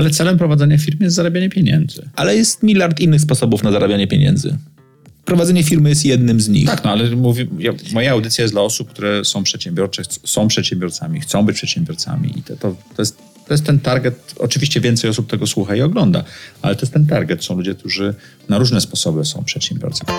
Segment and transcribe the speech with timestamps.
[0.00, 2.08] Ale celem prowadzenia firmy jest zarabianie pieniędzy.
[2.16, 4.56] Ale jest miliard innych sposobów na zarabianie pieniędzy.
[5.24, 6.66] Prowadzenie firmy jest jednym z nich.
[6.66, 11.20] Tak, no ale mówię, ja, moja audycja jest dla osób, które są przedsiębiorcze, są przedsiębiorcami,
[11.20, 14.34] chcą być przedsiębiorcami i to, to, to, jest, to jest ten target.
[14.38, 16.24] Oczywiście więcej osób tego słucha i ogląda,
[16.62, 17.44] ale to jest ten target.
[17.44, 18.14] Są ludzie, którzy
[18.48, 20.18] na różne sposoby są przedsiębiorcami.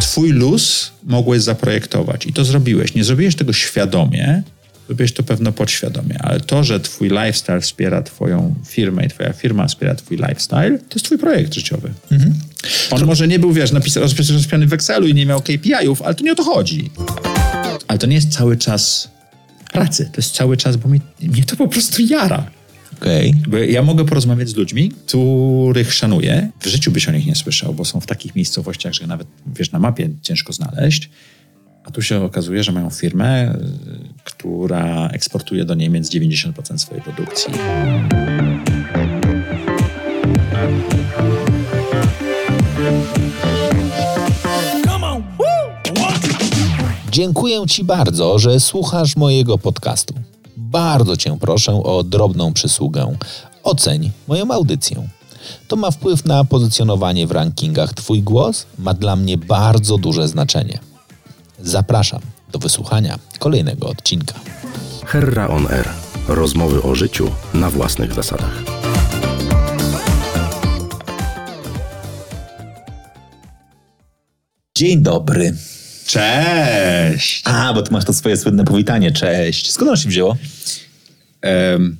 [0.00, 2.94] Twój luz mogłeś zaprojektować i to zrobiłeś.
[2.94, 4.42] Nie zrobiłeś tego świadomie,
[4.88, 9.66] Robisz to pewno podświadomie, ale to, że twój lifestyle wspiera twoją firmę i twoja firma
[9.66, 11.90] wspiera twój lifestyle, to jest twój projekt życiowy.
[12.10, 12.34] Mhm.
[12.90, 13.06] On to...
[13.06, 16.32] może nie był, wiesz, napisany, rozpisany w Excelu i nie miał KPI-ów, ale to nie
[16.32, 16.90] o to chodzi.
[17.88, 19.10] Ale to nie jest cały czas
[19.72, 22.50] pracy, to jest cały czas, bo mnie, mnie to po prostu jara.
[22.96, 23.32] Okay.
[23.48, 26.50] Bo ja mogę porozmawiać z ludźmi, których szanuję.
[26.60, 29.26] W życiu byś o nich nie słyszał, bo są w takich miejscowościach, że nawet
[29.56, 31.10] wiesz, na mapie ciężko znaleźć.
[31.84, 33.58] A tu się okazuje, że mają firmę, y,
[34.24, 37.54] która eksportuje do Niemiec 90% swojej produkcji.
[47.10, 50.14] Dziękuję Ci bardzo, że słuchasz mojego podcastu.
[50.56, 53.16] Bardzo Cię proszę o drobną przysługę.
[53.62, 55.08] Oceń moją audycję.
[55.68, 57.94] To ma wpływ na pozycjonowanie w rankingach.
[57.94, 60.91] Twój głos ma dla mnie bardzo duże znaczenie.
[61.62, 62.20] Zapraszam
[62.52, 64.34] do wysłuchania kolejnego odcinka.
[65.06, 65.88] Herra on Air.
[66.28, 68.62] Rozmowy o życiu na własnych zasadach.
[74.78, 75.54] Dzień dobry.
[76.06, 77.42] Cześć!
[77.44, 79.12] A, bo ty masz to swoje słynne powitanie.
[79.12, 79.70] Cześć.
[79.70, 80.36] Skąd ono się wzięło?
[81.44, 81.96] Um,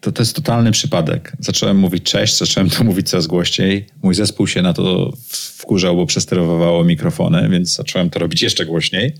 [0.00, 1.32] to, to jest totalny przypadek.
[1.38, 3.86] Zacząłem mówić cześć, zacząłem to mówić coraz głośniej.
[4.02, 9.14] Mój zespół się na to wkurzał, bo przesterowywało mikrofony, więc zacząłem to robić jeszcze głośniej.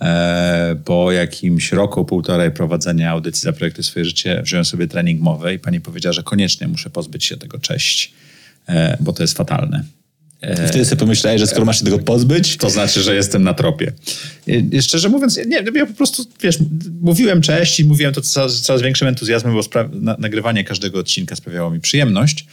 [0.00, 5.54] E, po jakimś roku, półtorej prowadzenia audycji za projekty swoje życie wziąłem sobie trening mowy
[5.54, 8.12] i pani powiedziała, że koniecznie muszę pozbyć się tego cześć,
[8.68, 9.84] e, bo to jest fatalne.
[10.42, 12.56] I wtedy sobie pomyślałeś, że skoro masz się tego pozbyć...
[12.56, 13.92] To znaczy, że jestem na tropie.
[14.80, 16.58] Szczerze mówiąc, nie, ja po prostu, wiesz,
[17.00, 19.60] mówiłem cześć i mówiłem to z coraz większym entuzjazmem, bo
[19.92, 22.46] na, nagrywanie każdego odcinka sprawiało mi przyjemność,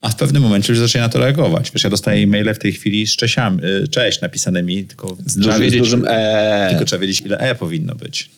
[0.00, 1.70] a w pewnym momencie już zaczęli na to reagować.
[1.70, 5.46] Wiesz, ja dostaję e-maile w tej chwili z cześciami, y, cześć napisanymi, tylko z trzeba
[5.46, 6.66] dużym, wiedzieć, dużym e.
[6.70, 8.30] Tylko trzeba wiedzieć, ile e powinno być,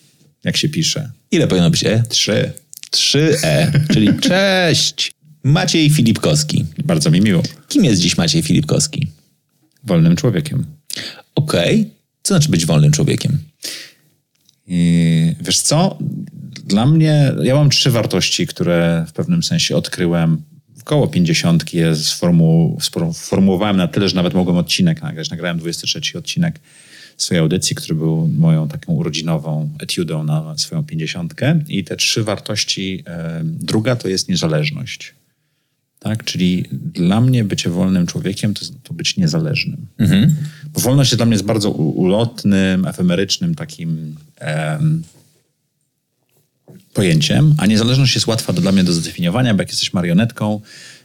[0.44, 1.10] jak się pisze.
[1.30, 2.02] Ile powinno być e?
[2.08, 2.52] Trzy.
[2.90, 5.12] Trzy e, czyli cześć.
[5.44, 6.64] Maciej Filipkowski.
[6.84, 7.42] Bardzo mi miło.
[7.68, 9.06] Kim jest dziś Maciej Filipkowski?
[9.84, 10.66] Wolnym człowiekiem.
[11.34, 11.80] Okej.
[11.80, 11.90] Okay.
[12.22, 13.38] Co znaczy być wolnym człowiekiem?
[14.66, 15.98] I wiesz co?
[16.64, 20.42] Dla mnie, ja mam trzy wartości, które w pewnym sensie odkryłem.
[20.84, 21.94] Koło pięćdziesiątki je
[23.12, 25.30] sformułowałem na tyle, że nawet mogłem odcinek nagrać.
[25.30, 26.60] Nagrałem 23 odcinek
[27.16, 31.60] swojej audycji, który był moją taką urodzinową etiudą na swoją pięćdziesiątkę.
[31.68, 35.14] I te trzy wartości, e, druga to jest niezależność.
[36.02, 36.24] Tak?
[36.24, 39.86] Czyli dla mnie bycie wolnym człowiekiem to, to być niezależnym.
[39.98, 40.34] Mhm.
[40.72, 45.02] Bo wolność jest dla mnie jest bardzo ulotnym, efemerycznym takim em,
[46.94, 50.60] pojęciem, a niezależność jest łatwa do, dla mnie do zdefiniowania, bo jak jesteś marionetką,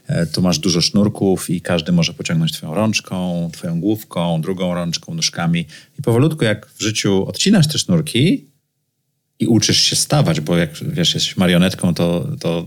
[0.06, 5.14] e, to masz dużo sznurków i każdy może pociągnąć twoją rączką, twoją główką, drugą rączką,
[5.14, 5.66] nóżkami.
[5.98, 8.46] I powolutku, jak w życiu odcinasz te sznurki,
[9.38, 12.66] i uczysz się stawać, bo jak wiesz, jesteś marionetką, to, to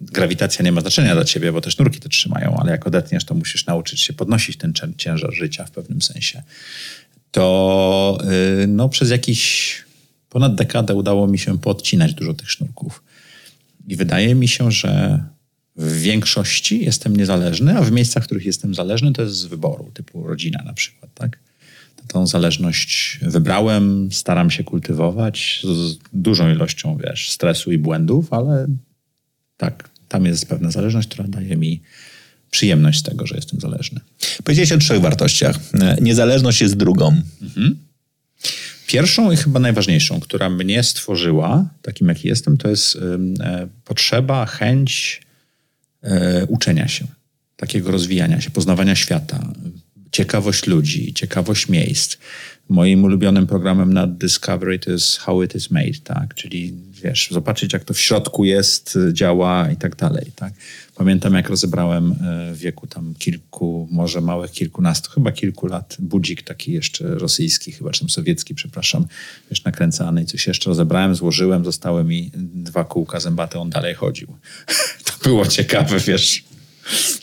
[0.00, 3.34] grawitacja nie ma znaczenia dla ciebie, bo te sznurki to trzymają, ale jak odetniesz, to
[3.34, 6.42] musisz nauczyć się podnosić ten ciężar życia w pewnym sensie.
[7.30, 8.18] To
[8.58, 9.74] yy, no, przez jakiś
[10.28, 13.02] ponad dekadę udało mi się podcinać dużo tych sznurków.
[13.88, 15.24] I wydaje mi się, że
[15.76, 19.90] w większości jestem niezależny, a w miejscach, w których jestem zależny, to jest z wyboru,
[19.94, 21.38] typu rodzina na przykład, tak?
[22.08, 28.66] Tą zależność wybrałem, staram się kultywować z dużą ilością, wiesz, stresu i błędów, ale
[29.56, 31.80] tak, tam jest pewna zależność, która daje mi
[32.50, 34.00] przyjemność z tego, że jestem zależny.
[34.44, 35.58] Powiedziałeś o trzech wartościach.
[36.00, 37.22] Niezależność jest drugą.
[37.42, 37.76] Mhm.
[38.86, 42.96] Pierwszą i chyba najważniejszą, która mnie stworzyła, takim jaki jestem, to jest
[43.40, 45.20] e, potrzeba, chęć
[46.02, 47.06] e, uczenia się,
[47.56, 49.52] takiego rozwijania się, poznawania świata,
[50.12, 52.16] ciekawość ludzi, ciekawość miejsc.
[52.68, 56.34] Moim ulubionym programem na Discovery to jest How It Is Made, tak?
[56.34, 60.52] Czyli wiesz, zobaczyć jak to w środku jest, działa i tak dalej, tak?
[60.94, 66.42] Pamiętam jak rozebrałem e, w wieku tam kilku, może małych kilkunastu, chyba kilku lat, budzik
[66.42, 69.06] taki jeszcze rosyjski, chyba czy sowiecki, przepraszam,
[69.50, 74.28] wiesz, nakręcany i coś jeszcze rozebrałem, złożyłem, zostały mi dwa kółka zębate, on dalej chodził.
[75.06, 76.44] to było ciekawe, wiesz,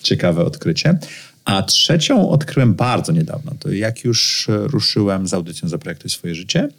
[0.02, 1.00] ciekawe odkrycie.
[1.46, 3.52] A trzecią odkryłem bardzo niedawno.
[3.60, 6.70] To jak już ruszyłem z audycją Zaprojektuj swoje życie,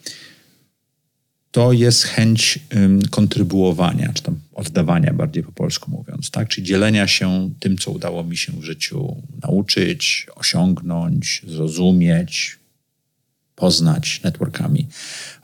[1.51, 6.49] to jest chęć ym, kontrybuowania, czy tam oddawania bardziej po polsku mówiąc, tak?
[6.49, 12.59] Czyli dzielenia się tym, co udało mi się w życiu nauczyć, osiągnąć, zrozumieć,
[13.55, 14.87] poznać networkami.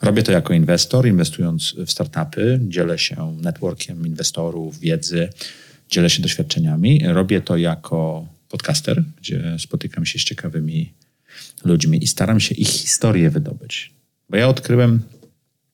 [0.02, 5.28] Robię to jako inwestor, inwestując w startupy, dzielę się networkiem inwestorów, wiedzy,
[5.90, 7.02] dzielę się doświadczeniami.
[7.04, 10.92] Robię to jako podcaster, gdzie spotykam się z ciekawymi
[11.64, 13.92] ludźmi i staram się ich historię wydobyć.
[14.30, 15.02] Bo ja odkryłem,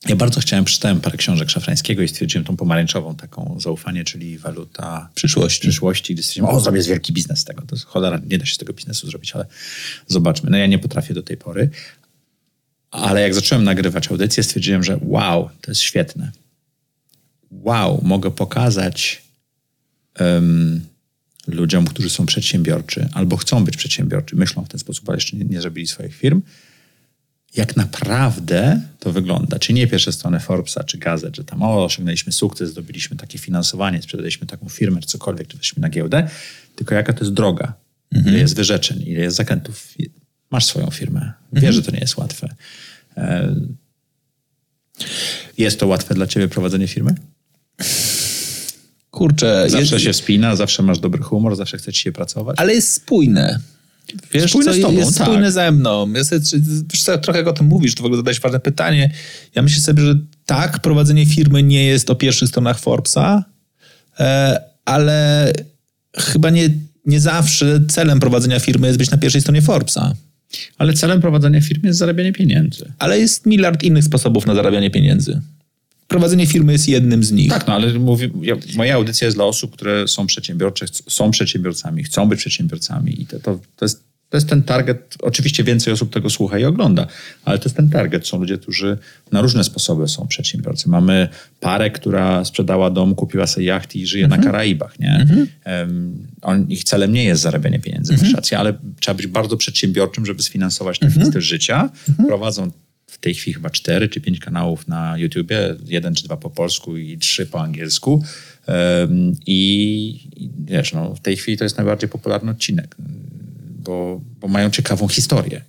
[0.09, 5.11] ja bardzo chciałem, przeczytałem parę książek Szafrańskiego i stwierdziłem tą pomarańczową taką zaufanie, czyli waluta
[5.15, 5.61] Przyszłości.
[5.61, 7.63] przyszłości, gdy stwierdziłem, o, zrobię wielki biznes z tego.
[7.67, 9.47] To jest cholera, nie da się z tego biznesu zrobić, ale
[10.07, 10.51] zobaczmy.
[10.51, 11.71] No ja nie potrafię do tej pory.
[12.91, 16.33] Ale jak zacząłem nagrywać audycję, stwierdziłem, że wow, to jest świetne.
[17.51, 19.23] Wow, mogę pokazać
[20.21, 20.81] um,
[21.47, 25.45] ludziom, którzy są przedsiębiorczy albo chcą być przedsiębiorczy, myślą w ten sposób, ale jeszcze nie,
[25.45, 26.43] nie zrobili swoich firm,
[27.55, 29.59] jak naprawdę to wygląda.
[29.59, 34.03] Czy nie pierwsze strony Forbesa czy gazet, że tam o, osiągnęliśmy sukces, zdobyliśmy takie finansowanie,
[34.03, 36.29] sprzedaliśmy taką firmę, czy cokolwiek, czy weszliśmy na giełdę,
[36.77, 37.75] tylko jaka to jest droga,
[38.13, 38.35] mhm.
[38.35, 39.89] ile jest wyrzeczeń, ile jest zakrętów.
[40.51, 41.33] Masz swoją firmę.
[41.53, 41.73] Wiesz, mhm.
[41.73, 42.55] że to nie jest łatwe.
[43.17, 43.57] E,
[45.59, 47.15] jest to łatwe dla ciebie prowadzenie firmy?
[49.13, 49.65] Kurczę.
[49.69, 50.05] Zawsze jest...
[50.05, 52.57] się spina, zawsze masz dobry humor, zawsze chce ci się pracować.
[52.59, 53.59] Ale jest spójne.
[54.33, 55.27] Wiesz, spójne co, z tobą, jest tak.
[55.27, 56.13] spójne ze mną.
[56.13, 56.41] Ja sobie,
[56.93, 59.13] wiesz co, trochę jak o tym mówisz, to w ogóle zadałeś ważne pytanie.
[59.55, 60.15] Ja myślę sobie, że
[60.47, 63.45] tak, prowadzenie firmy nie jest o pierwszych stronach Forbesa,
[64.21, 65.53] e, ale
[66.17, 66.69] chyba nie,
[67.07, 70.15] nie zawsze celem prowadzenia firmy jest być na pierwszej stronie Forbesa.
[70.79, 72.93] Ale celem prowadzenia firmy jest zarabianie pieniędzy.
[72.99, 75.41] Ale jest miliard innych sposobów na zarabianie pieniędzy.
[76.13, 77.51] Prowadzenie firmy jest jednym z nich.
[77.51, 82.05] Tak, no ale mówię, ja, moja audycja jest dla osób, które są przedsiębiorcze, są przedsiębiorcami,
[82.05, 85.17] chcą być przedsiębiorcami i to, to, to jest to jest ten target.
[85.23, 87.07] Oczywiście więcej osób tego słucha i ogląda,
[87.45, 88.27] ale to jest ten target.
[88.27, 88.99] Są ludzie, którzy
[89.33, 90.89] na różne sposoby są przedsiębiorcy.
[90.89, 91.29] Mamy
[91.61, 94.41] parę, która sprzedała dom, kupiła sobie jacht i żyje mhm.
[94.41, 94.99] na Karaibach.
[94.99, 95.15] Nie?
[95.21, 95.47] Mhm.
[95.67, 98.35] Um, on, ich celem nie jest zarabianie pieniędzy, mhm.
[98.35, 101.27] rację, ale trzeba być bardzo przedsiębiorczym, żeby sfinansować ten mhm.
[101.27, 101.91] styl życia.
[102.09, 102.29] Mhm.
[102.29, 102.71] Prowadzą
[103.13, 106.97] w tej chwili chyba cztery czy pięć kanałów na YouTubie, jeden czy dwa po polsku
[106.97, 108.25] i trzy po angielsku.
[108.69, 110.29] Um, I
[110.65, 112.97] wiesz, no, w tej chwili to jest najbardziej popularny odcinek
[113.83, 115.61] bo, bo mają ciekawą historię.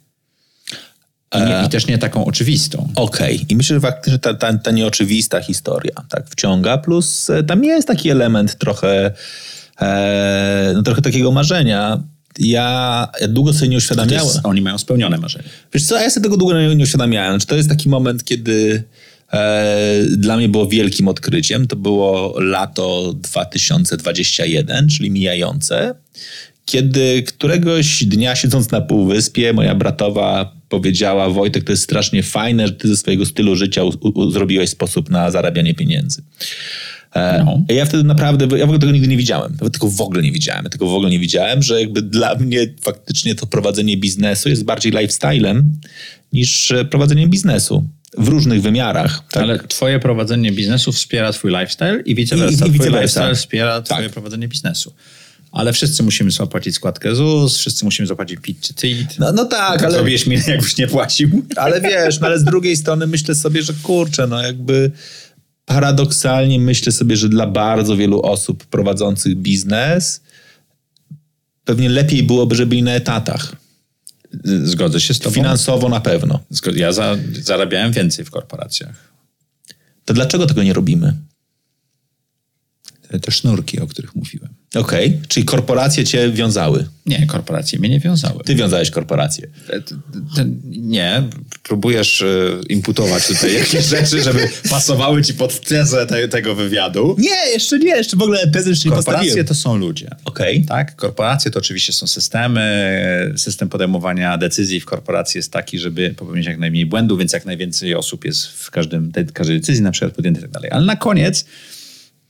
[1.35, 2.89] I, nie, I, też nie taką oczywistą.
[2.95, 3.35] Okej.
[3.35, 3.45] Okay.
[3.49, 7.87] I myślę, że faktycznie ta, ta, ta nieoczywista historia tak wciąga, plus e, tam jest
[7.87, 9.11] taki element trochę,
[9.81, 12.03] e, no trochę takiego marzenia.
[12.39, 14.27] Ja, ja długo sobie nie uświadamiałem.
[14.27, 15.49] Jest, oni mają spełnione marzenie.
[15.73, 17.39] Wiesz co, ja sobie tego długo nie, nie uświadamiałem.
[17.39, 18.83] Czy to jest taki moment, kiedy
[19.33, 21.67] e, dla mnie było wielkim odkryciem.
[21.67, 25.95] To było lato 2021, czyli mijające
[26.65, 32.73] kiedy któregoś dnia siedząc na półwyspie, moja bratowa powiedziała: Wojtek, to jest strasznie fajne, że
[32.73, 36.21] ty ze swojego stylu życia u, u, zrobiłeś sposób na zarabianie pieniędzy.
[37.15, 37.61] E, no.
[37.69, 39.57] Ja wtedy naprawdę, ja w ogóle tego nigdy nie widziałem.
[39.57, 40.65] Tego w ogóle nie widziałem.
[40.65, 44.91] Tego w ogóle nie widziałem, że jakby dla mnie faktycznie to prowadzenie biznesu jest bardziej
[44.91, 45.71] lifestylem
[46.33, 47.83] niż prowadzenie biznesu
[48.17, 49.23] w różnych wymiarach.
[49.31, 49.43] Tak?
[49.43, 52.65] Ale twoje prowadzenie biznesu wspiera twój lifestyle i vice versa.
[52.65, 53.85] I, i, lifestyle wspiera tak.
[53.85, 54.93] twoje prowadzenie biznesu
[55.53, 59.19] ale wszyscy musimy zapłacić składkę ZUS, wszyscy musimy zapłacić PIT czy TIT.
[59.19, 59.91] No, no tak, ale...
[59.91, 61.45] Zrobiłeś mi, jakbyś nie płacił.
[61.55, 64.91] Ale wiesz, no ale z drugiej strony myślę sobie, że kurczę, no jakby
[65.65, 70.21] paradoksalnie myślę sobie, że dla bardzo wielu osób prowadzących biznes
[71.65, 73.55] pewnie lepiej byłoby, żeby byli na etatach.
[74.63, 75.35] Zgodzę się z tobą.
[75.35, 76.39] Finansowo na pewno.
[76.75, 79.13] Ja za, zarabiałem więcej w korporacjach.
[80.05, 81.13] To dlaczego tego nie robimy?
[83.21, 84.53] Te sznurki, o których mówiłem.
[84.75, 85.27] Okej, okay.
[85.27, 86.85] czyli korporacje cię wiązały?
[87.05, 88.43] Nie, korporacje mnie nie wiązały.
[88.43, 89.47] Ty wiązałeś korporacje?
[89.69, 89.81] E,
[90.65, 91.23] nie,
[91.63, 92.25] próbujesz e,
[92.69, 97.15] imputować tutaj jakieś rzeczy, żeby pasowały ci pod tezę te, tego wywiadu.
[97.19, 100.07] Nie, jeszcze nie, jeszcze w ogóle tezę jeszcze nie Korporacje to są ludzie.
[100.25, 100.55] Okej.
[100.55, 100.67] Okay.
[100.67, 103.33] Tak, korporacje to oczywiście są systemy.
[103.37, 107.95] System podejmowania decyzji w korporacji jest taki, żeby popełnić jak najmniej błędów, więc jak najwięcej
[107.95, 110.71] osób jest w każdym, każdej decyzji na przykład podjętej i tak dalej.
[110.71, 111.45] Ale na koniec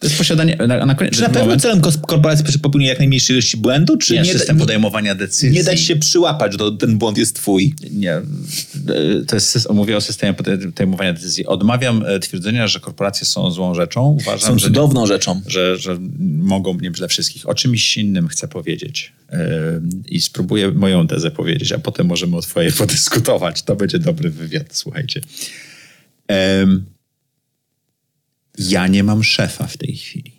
[0.03, 0.57] to jest posiadanie.
[0.67, 4.13] Na, na koniec, czy na pewno moment, celem korporacji popełnienia jak najmniejszej ilości błędu, czy
[4.13, 5.51] nie, nie system podejmowania decyzji.
[5.51, 7.75] Nie daj się przyłapać, że ten błąd jest twój.
[7.91, 8.21] Nie.
[9.27, 11.45] To jest, mówię o systemie podejmowania decyzji.
[11.45, 14.17] Odmawiam e, twierdzenia, że korporacje są złą rzeczą.
[14.21, 15.41] Uważam, są cudowną że, rzeczą.
[15.47, 17.49] Że, że mogą mnie dla wszystkich.
[17.49, 19.13] O czymś innym chcę powiedzieć.
[19.31, 19.37] Yy,
[20.07, 23.61] I spróbuję moją tezę powiedzieć, a potem możemy o twojej podyskutować.
[23.61, 25.21] To będzie dobry wywiad, słuchajcie.
[26.29, 26.35] Yy,
[28.57, 30.31] ja nie mam szefa w tej chwili.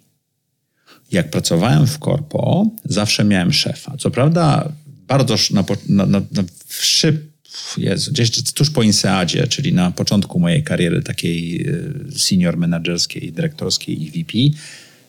[1.12, 3.96] Jak pracowałem w korpo, zawsze miałem szefa.
[3.98, 7.16] Co prawda, bardzo na, na, na, szyb,
[7.78, 14.02] Jezu, gdzieś tuż po Inseadzie, czyli na początku mojej kariery takiej e, senior menedżerskiej, dyrektorskiej
[14.02, 14.38] i VP,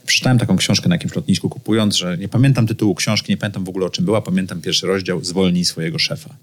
[0.06, 3.70] przeczytałem taką książkę na jakimś lotnisku kupując, że nie pamiętam tytułu książki, nie pamiętam w
[3.70, 6.36] ogóle o czym była, pamiętam pierwszy rozdział Zwolnij swojego szefa.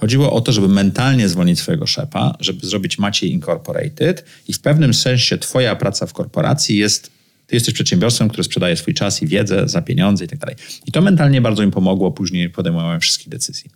[0.00, 4.94] Chodziło o to, żeby mentalnie zwolnić swojego szefa, żeby zrobić Maciej Incorporated i w pewnym
[4.94, 7.10] sensie twoja praca w korporacji jest,
[7.46, 10.56] ty jesteś przedsiębiorstwem, które sprzedaje swój czas i wiedzę za pieniądze i tak dalej.
[10.86, 13.70] I to mentalnie bardzo im pomogło później podejmowałem wszystkich decyzji.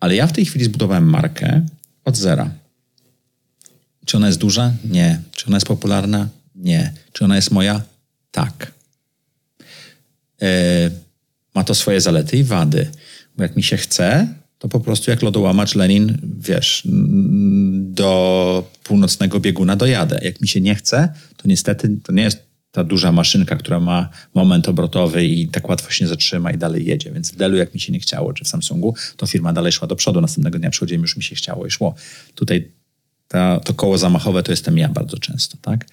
[0.00, 1.66] Ale ja w tej chwili zbudowałem markę
[2.04, 2.50] od zera.
[4.04, 4.72] Czy ona jest duża?
[4.84, 5.20] Nie.
[5.32, 6.28] Czy ona jest popularna?
[6.54, 6.92] Nie.
[7.12, 7.82] Czy ona jest moja?
[8.30, 8.72] Tak.
[10.42, 10.90] E,
[11.54, 12.90] ma to swoje zalety i wady.
[13.36, 14.28] Bo jak mi się chce,
[14.62, 16.82] to po prostu jak lodołamacz Lenin, wiesz,
[17.74, 20.20] do północnego bieguna dojadę.
[20.22, 22.38] Jak mi się nie chce, to niestety to nie jest
[22.70, 26.86] ta duża maszynka, która ma moment obrotowy i tak łatwo się nie zatrzyma i dalej
[26.86, 27.12] jedzie.
[27.12, 29.88] Więc w Dellu jak mi się nie chciało, czy w Samsungu, to firma dalej szła
[29.88, 30.20] do przodu.
[30.20, 31.94] Następnego dnia przychodziłem, już mi się chciało i szło.
[32.34, 32.72] Tutaj
[33.28, 35.86] ta, to koło zamachowe to jestem ja bardzo często, tak?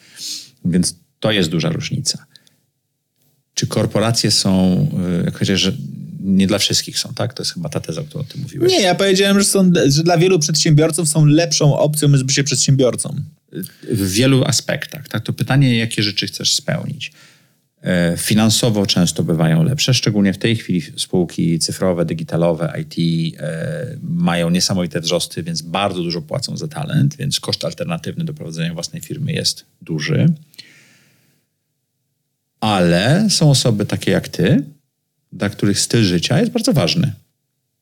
[0.66, 2.26] Więc to jest duża różnica.
[3.54, 4.88] Czy korporacje są,
[5.22, 5.72] y, jak powiedziałeś, że
[6.20, 7.34] nie dla wszystkich są, tak?
[7.34, 8.72] To jest chyba ta teza, o którą ty mówiłeś.
[8.72, 13.16] Nie, ja powiedziałem, że, są, że dla wielu przedsiębiorców są lepszą opcją jest bycie przedsiębiorcą.
[13.92, 15.08] W wielu aspektach.
[15.08, 15.24] Tak?
[15.24, 17.12] To pytanie, jakie rzeczy chcesz spełnić.
[17.82, 22.96] E, finansowo często bywają lepsze, szczególnie w tej chwili spółki cyfrowe, digitalowe, IT
[23.40, 28.74] e, mają niesamowite wzrosty, więc bardzo dużo płacą za talent, więc koszt alternatywny do prowadzenia
[28.74, 30.34] własnej firmy jest duży.
[32.60, 34.64] Ale są osoby takie jak ty,
[35.31, 37.13] dla których styl życia jest bardzo ważny.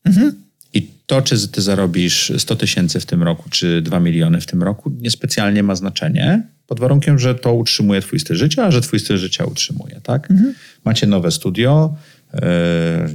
[0.04, 0.32] Mhm.
[0.74, 4.62] I to, czy ty zarobisz 100 tysięcy w tym roku, czy 2 miliony w tym
[4.62, 9.00] roku, niespecjalnie ma znaczenie, pod warunkiem, że to utrzymuje twój styl życia, a że twój
[9.00, 10.30] styl życia utrzymuje, tak?
[10.30, 10.54] Mhm.
[10.84, 11.94] Macie nowe studio,
[12.34, 12.40] yy,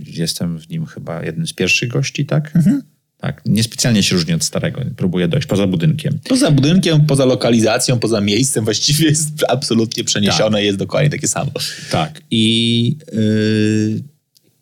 [0.05, 2.55] jestem w nim chyba jednym z pierwszych gości, tak?
[2.55, 2.81] Mhm.
[3.17, 6.19] Tak, niespecjalnie się różni od starego, próbuję dojść poza budynkiem.
[6.29, 10.65] Poza budynkiem, poza lokalizacją, poza miejscem właściwie jest absolutnie przeniesione, tak.
[10.65, 11.51] jest dokładnie takie samo.
[11.91, 12.97] Tak i...
[13.13, 14.12] Yy,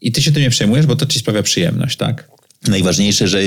[0.01, 2.31] i ty się tym nie przejmujesz, bo to ci sprawia przyjemność, tak?
[2.67, 3.41] Najważniejsze, że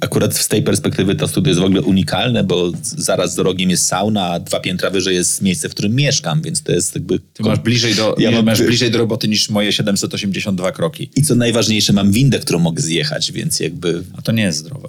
[0.00, 3.86] akurat z tej perspektywy to studio jest w ogóle unikalne, bo zaraz za rogiem jest
[3.86, 7.18] sauna, a dwa piętra wyżej jest miejsce, w którym mieszkam, więc to jest jakby...
[7.18, 8.44] Ty masz bliżej do, ja mam...
[8.44, 11.10] masz bliżej do roboty niż moje 782 kroki.
[11.16, 14.02] I co najważniejsze, mam windę, którą mogę zjechać, więc jakby...
[14.16, 14.88] A to nie jest zdrowe.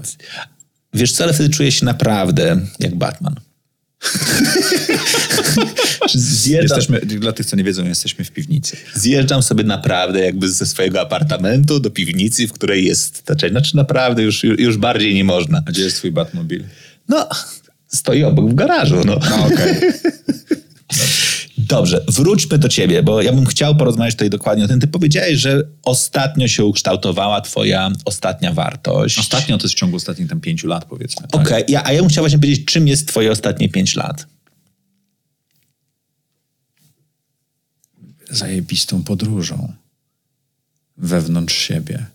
[0.93, 3.35] Wiesz co, ale wtedy czuję się naprawdę jak Batman.
[6.13, 8.77] Zjeżdżam, jesteśmy, dla tych, co nie wiedzą, jesteśmy w piwnicy.
[8.93, 14.23] Zjeżdżam sobie naprawdę jakby ze swojego apartamentu do piwnicy, w której jest, znaczy, znaczy naprawdę
[14.23, 15.63] już, już bardziej nie można.
[15.65, 16.63] A gdzie jest twój Batmobil?
[17.09, 17.29] No,
[17.87, 19.01] stoi obok w garażu.
[19.05, 19.77] No, no okej.
[19.77, 19.93] Okay.
[21.67, 24.79] Dobrze, wróćmy do ciebie, bo ja bym chciał porozmawiać tutaj dokładnie o tym.
[24.79, 29.19] Ty powiedziałeś, że ostatnio się ukształtowała twoja ostatnia wartość.
[29.19, 31.27] Ostatnio to jest w ciągu ostatnich tam pięciu lat, powiedzmy.
[31.27, 31.41] Tak?
[31.41, 31.85] Okej, okay.
[31.85, 34.27] a ja bym chciał właśnie powiedzieć, czym jest twoje ostatnie pięć lat?
[38.29, 39.73] Zajebistą podróżą
[40.97, 42.05] wewnątrz siebie,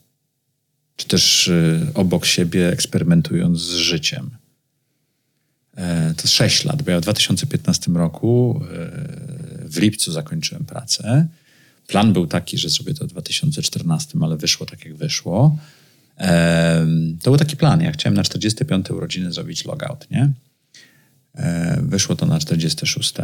[0.96, 4.30] czy też y, obok siebie eksperymentując z życiem.
[5.76, 8.60] E, to 6 lat, bo ja w 2015 roku
[9.72, 11.26] w lipcu zakończyłem pracę.
[11.86, 15.58] Plan był taki, że zrobię to w 2014, ale wyszło tak, jak wyszło.
[16.18, 16.86] E,
[17.22, 17.80] to był taki plan.
[17.80, 20.32] Ja chciałem na 45 urodziny zrobić logout, nie?
[21.82, 23.14] Wyszło to na 46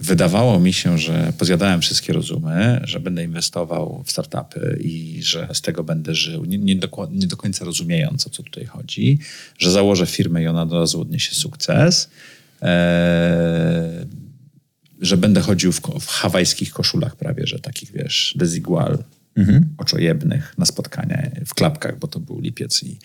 [0.00, 5.60] wydawało mi się, że pozjadałem wszystkie rozumy, że będę inwestował w startupy i że z
[5.60, 9.18] tego będę żył, nie, nie, do, nie do końca rozumiejąc, o co tutaj chodzi,
[9.58, 12.10] że założę firmę i ona od razu odniesie sukces,
[12.62, 14.06] e,
[15.00, 19.04] że będę chodził w, w hawajskich koszulach prawie, że takich, wiesz, desigual,
[19.36, 19.74] mhm.
[19.78, 22.98] oczojebnych na spotkania w klapkach, bo to był lipiec i,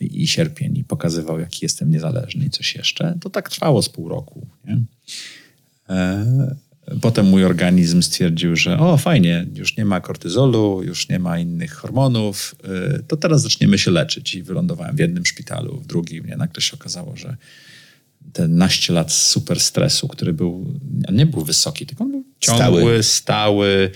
[0.00, 3.18] i, sierpień i pokazywał, jaki jestem niezależny i coś jeszcze.
[3.20, 4.80] To tak trwało z pół roku, nie?
[5.90, 6.56] E,
[7.00, 11.72] potem mój organizm stwierdził, że o fajnie, już nie ma kortyzolu, już nie ma innych
[11.72, 14.34] hormonów, e, to teraz zaczniemy się leczyć.
[14.34, 16.28] I wylądowałem w jednym szpitalu, w drugim.
[16.28, 17.36] I nagle się okazało, że
[18.32, 20.80] te naście lat super stresu, który był,
[21.12, 23.90] nie był wysoki, tylko on był ciągły, stały, stały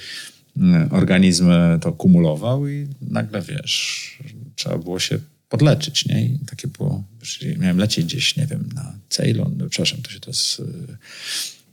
[0.63, 4.19] e, organizm to kumulował i nagle, wiesz,
[4.55, 6.25] trzeba było się podleczyć, nie?
[6.25, 7.05] I takie było,
[7.59, 10.63] miałem lecieć gdzieś, nie wiem, na Ceylon, przepraszam, to się to jest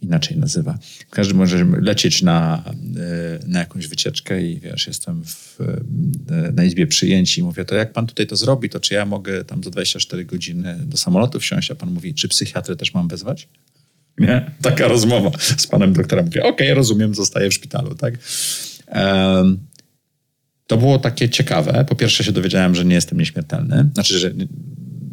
[0.01, 0.77] inaczej nazywa.
[1.09, 6.87] Każdy może lecieć na, e, na jakąś wycieczkę i wiesz, jestem w, e, na izbie
[6.87, 9.69] przyjęć i mówię, to jak pan tutaj to zrobi, to czy ja mogę tam za
[9.69, 13.47] 24 godziny do samolotu wsiąść, a pan mówi, czy psychiatrę też mam wezwać?
[14.17, 14.51] Nie?
[14.61, 16.25] Taka rozmowa z panem doktorem.
[16.25, 18.13] Mówię, okej, okay, rozumiem, zostaję w szpitalu, tak?
[18.87, 19.59] Um,
[20.67, 21.85] to było takie ciekawe.
[21.89, 23.89] Po pierwsze się dowiedziałem, że nie jestem nieśmiertelny.
[23.93, 24.33] Znaczy, że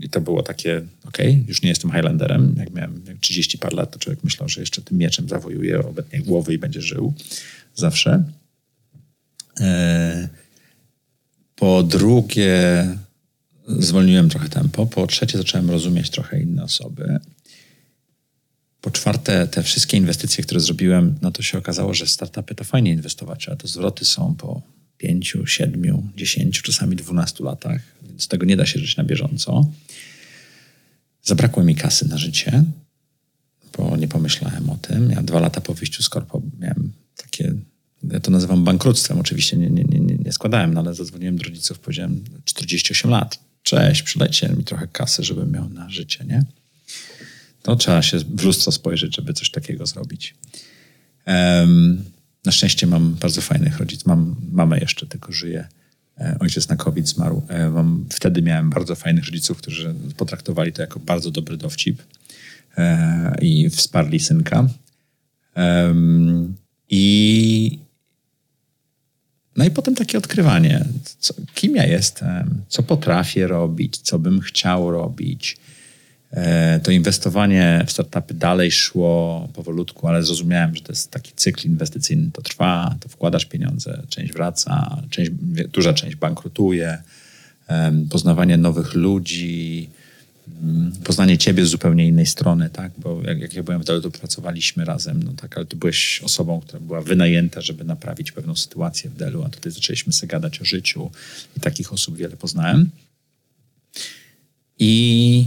[0.01, 2.55] i to było takie, okej, okay, już nie jestem Highlanderem.
[2.59, 6.55] Jak miałem 30 par lat, to człowiek myślał, że jeszcze tym mieczem zawojuje, obetnie głowy
[6.55, 7.15] i będzie żył
[7.75, 8.25] zawsze.
[9.61, 10.29] E,
[11.57, 12.87] po drugie,
[13.69, 14.87] zwolniłem trochę tempo.
[14.87, 17.19] Po trzecie, zacząłem rozumieć trochę inne osoby.
[18.81, 22.91] Po czwarte, te wszystkie inwestycje, które zrobiłem, no to się okazało, że startupy to fajnie
[22.91, 24.63] inwestować, ale to zwroty są po
[24.99, 29.71] pięciu, siedmiu, dziesięciu, czasami dwunastu latach, więc tego nie da się żyć na bieżąco.
[31.27, 32.65] Zabrakło mi kasy na życie,
[33.77, 35.11] bo nie pomyślałem o tym.
[35.11, 37.55] Ja dwa lata po wyjściu z korpo miałem takie,
[38.11, 41.79] ja to nazywam bankructwem, oczywiście nie, nie, nie, nie składałem, no ale zadzwoniłem do rodziców,
[41.79, 46.45] powiedziałem 48 lat, cześć, przylecie mi trochę kasy, żebym miał na życie, nie?
[47.63, 50.35] To trzeba się w lustro spojrzeć, żeby coś takiego zrobić.
[51.27, 52.05] Um,
[52.45, 54.07] na szczęście mam bardzo fajnych rodziców.
[54.07, 55.69] Mam mamę jeszcze, tylko żyje.
[56.21, 57.43] E, ojciec na COVID zmarł.
[57.51, 62.03] E, wtedy miałem bardzo fajnych rodziców, którzy potraktowali to jako bardzo dobry dowcip
[62.79, 64.69] e, i wsparli synka.
[66.89, 67.79] I
[69.57, 70.85] no i potem takie odkrywanie,
[71.19, 75.57] co, kim ja jestem, co potrafię robić, co bym chciał robić,
[76.83, 82.31] to inwestowanie w startupy dalej szło powolutku, ale zrozumiałem, że to jest taki cykl inwestycyjny,
[82.33, 85.31] to trwa, to wkładasz pieniądze, część wraca, część,
[85.73, 86.99] duża część bankrutuje,
[88.11, 89.89] poznawanie nowych ludzi,
[90.63, 92.93] mm, poznanie ciebie z zupełnie innej strony, tak?
[92.99, 96.21] Bo jak, jak ja byłem w dole, to pracowaliśmy razem, no tak, ale ty byłeś
[96.25, 100.61] osobą, która była wynajęta, żeby naprawić pewną sytuację w Delu, a tutaj zaczęliśmy sobie gadać
[100.61, 101.11] o życiu
[101.57, 102.91] i takich osób wiele poznałem.
[104.79, 105.47] I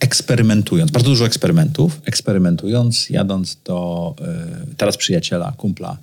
[0.00, 4.14] eksperymentując, bardzo dużo eksperymentów, eksperymentując, jadąc do
[4.70, 5.98] y, teraz przyjaciela, kumpla,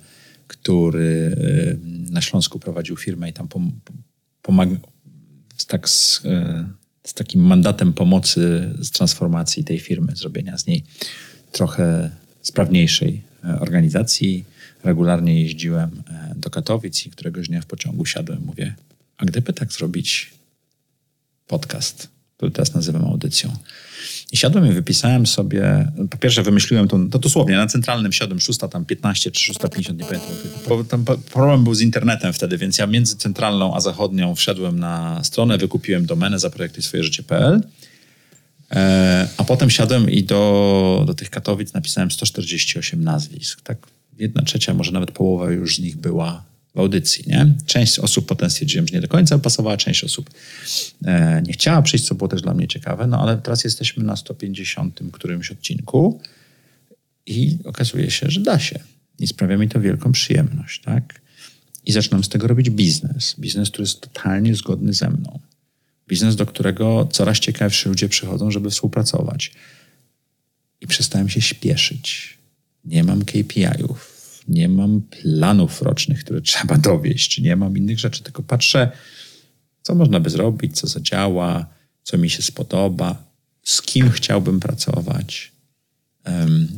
[0.46, 1.78] który y,
[2.10, 3.72] na Śląsku prowadził firmę i tam pom
[4.42, 4.76] pomagał
[5.56, 6.64] z, tak z, y,
[7.04, 10.84] z, takim mandatem pomocy z transformacji tej firmy, zrobienia z niej
[11.52, 12.10] trochę
[12.42, 13.22] sprawniejszej
[13.60, 14.44] organizacji.
[14.84, 16.02] Regularnie jeździłem
[16.36, 18.74] do Katowic i któregoś dnia w pociągu siadłem, mówię,
[19.16, 20.34] a gdyby tak zrobić
[21.46, 23.56] podcast, który teraz nazywam audycją,
[24.36, 28.58] i siadłem i wypisałem sobie, po pierwsze wymyśliłem to, to dosłownie, na centralnym siadłem 6,
[28.70, 30.84] tam 15 czy 650, nie pamiętam.
[30.88, 35.58] Tam problem był z internetem wtedy, więc ja między centralną a zachodnią wszedłem na stronę,
[35.58, 37.60] wykupiłem domenę zaprojektuj swoje życie.pl
[38.70, 43.60] e, a potem siadłem i do, do tych Katowic napisałem 148 nazwisk.
[43.60, 43.78] Tak
[44.18, 46.44] jedna trzecia, może nawet połowa już z nich była
[46.76, 47.24] w audycji.
[47.26, 47.54] Nie?
[47.66, 50.30] Część osób potem stwierdziłem, że nie do końca pasowała, część osób
[51.04, 54.16] e, nie chciała przyjść, co było też dla mnie ciekawe, no ale teraz jesteśmy na
[54.16, 56.20] 150 którymś odcinku
[57.26, 58.78] i okazuje się, że da się.
[59.18, 61.20] I sprawia mi to wielką przyjemność, tak?
[61.86, 63.34] I zaczynam z tego robić biznes.
[63.38, 65.38] Biznes, który jest totalnie zgodny ze mną.
[66.08, 69.52] Biznes, do którego coraz ciekawsi ludzie przychodzą, żeby współpracować.
[70.80, 72.38] I przestałem się śpieszyć.
[72.84, 74.15] Nie mam KPI-ów
[74.48, 78.92] nie mam planów rocznych, które trzeba dowieść, nie mam innych rzeczy, tylko patrzę,
[79.82, 81.66] co można by zrobić, co zadziała,
[82.02, 83.26] co mi się spodoba,
[83.62, 85.52] z kim chciałbym pracować,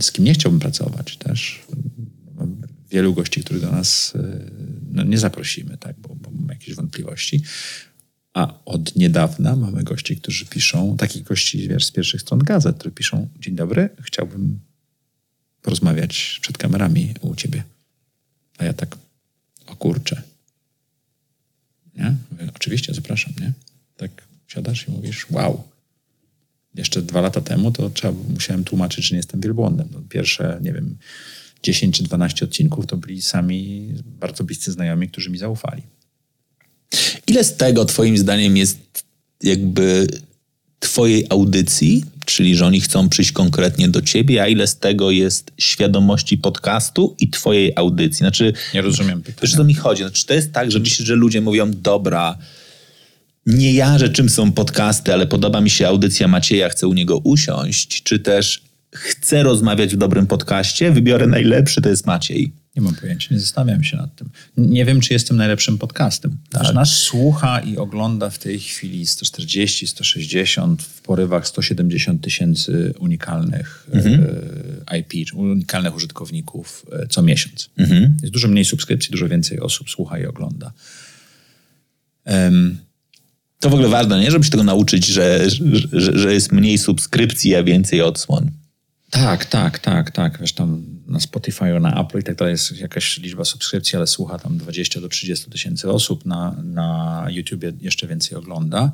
[0.00, 1.62] z kim nie chciałbym pracować też.
[2.34, 4.50] Mam wielu gości, których do nas e,
[4.90, 7.42] no, nie zaprosimy, tak, bo, bo mamy jakieś wątpliwości.
[8.34, 12.94] A od niedawna mamy gości, którzy piszą, takich gości wiesz, z pierwszych stron gazet, którzy
[12.94, 14.60] piszą: Dzień dobry, chciałbym
[15.62, 17.62] porozmawiać przed kamerami u ciebie.
[18.58, 18.96] A ja tak,
[19.66, 20.22] o kurczę.
[21.94, 22.14] Nie?
[22.30, 23.52] Mówię, oczywiście, zapraszam, nie?
[23.96, 24.10] Tak
[24.46, 25.64] siadasz i mówisz, wow.
[26.74, 29.88] Jeszcze dwa lata temu to trzeba, musiałem tłumaczyć, że nie jestem wielbłądem.
[29.92, 30.96] No, pierwsze, nie wiem,
[31.62, 35.82] 10 czy 12 odcinków to byli sami bardzo bliscy znajomi, którzy mi zaufali.
[37.26, 39.04] Ile z tego twoim zdaniem jest
[39.42, 40.06] jakby
[40.80, 45.50] twojej audycji, czyli że oni chcą przyjść konkretnie do ciebie, a ile z tego jest
[45.58, 48.18] świadomości podcastu i twojej audycji?
[48.18, 49.38] Znaczy, nie rozumiem pytania.
[49.42, 50.02] Wiesz, co mi chodzi?
[50.02, 52.38] Znaczy, to jest tak, że myślisz, że ludzie mówią, dobra,
[53.46, 57.18] nie ja, że czym są podcasty, ale podoba mi się audycja Macieja, chcę u niego
[57.18, 58.62] usiąść, czy też
[58.94, 62.52] chcę rozmawiać w dobrym podcaście, wybiorę najlepszy, to jest Maciej.
[62.78, 64.30] Nie mam pojęcia, nie zastanawiam się nad tym.
[64.56, 66.36] Nie wiem, czy jestem najlepszym podcastem.
[66.50, 66.74] Tak.
[66.74, 74.26] Nas słucha i ogląda w tej chwili 140, 160, w porywach 170 tysięcy unikalnych mhm.
[74.90, 77.70] E, IP, unikalnych użytkowników e, co miesiąc.
[77.76, 78.16] Mhm.
[78.22, 80.72] Jest dużo mniej subskrypcji, dużo więcej osób słucha i ogląda.
[82.26, 82.78] Um,
[83.60, 84.30] to w ogóle ważne, nie?
[84.30, 85.50] Żeby się tego nauczyć, że,
[85.92, 88.50] że, że jest mniej subskrypcji, a więcej odsłon.
[89.10, 90.40] Tak, tak, tak, tak.
[90.40, 94.38] Wiesz, tam na Spotify, na Apple i tak dalej jest jakaś liczba subskrypcji, ale słucha
[94.38, 96.26] tam 20 do 30 tysięcy osób.
[96.26, 98.92] Na, na YouTubie jeszcze więcej ogląda.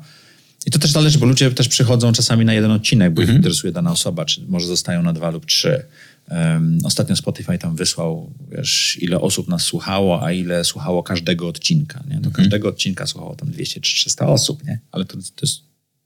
[0.65, 3.73] I to też zależy, bo ludzie też przychodzą czasami na jeden odcinek, bo ich interesuje
[3.73, 5.85] dana osoba, czy może zostają na dwa lub trzy.
[6.29, 12.03] Um, ostatnio Spotify tam wysłał, wiesz, ile osób nas słuchało, a ile słuchało każdego odcinka.
[12.09, 12.17] Nie?
[12.17, 14.79] Do każdego odcinka słuchało tam 200 czy 300 osób, nie?
[14.91, 15.61] ale to, to jest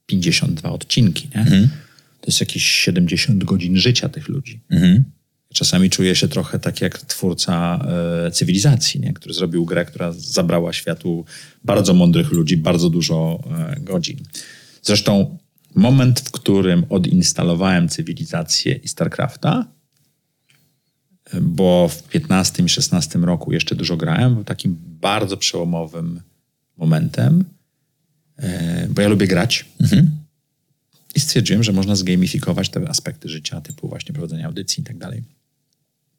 [0.06, 1.30] 52 odcinki.
[1.36, 1.70] Nie?
[2.22, 4.62] To jest jakieś 70 godzin życia tych ludzi.
[5.54, 7.86] Czasami czuję się trochę tak jak twórca
[8.28, 9.14] e, cywilizacji, nie?
[9.14, 11.26] który zrobił grę, która zabrała światu
[11.64, 14.18] bardzo mądrych ludzi bardzo dużo e, godzin.
[14.82, 15.38] Zresztą
[15.76, 19.66] moment, w którym odinstalowałem cywilizację i StarCrafta,
[21.42, 26.22] bo w 15 i 16 roku jeszcze dużo grałem, był takim bardzo przełomowym
[26.78, 27.46] momentem,
[28.38, 29.66] e, bo ja lubię grać.
[31.16, 35.24] I stwierdziłem, że można zgamifikować te aspekty życia, typu właśnie prowadzenia audycji i tak dalej.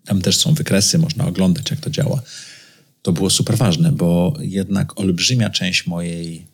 [0.05, 2.23] Tam też są wykresy, można oglądać, jak to działa.
[3.03, 6.47] To było super ważne, bo jednak olbrzymia część mojej,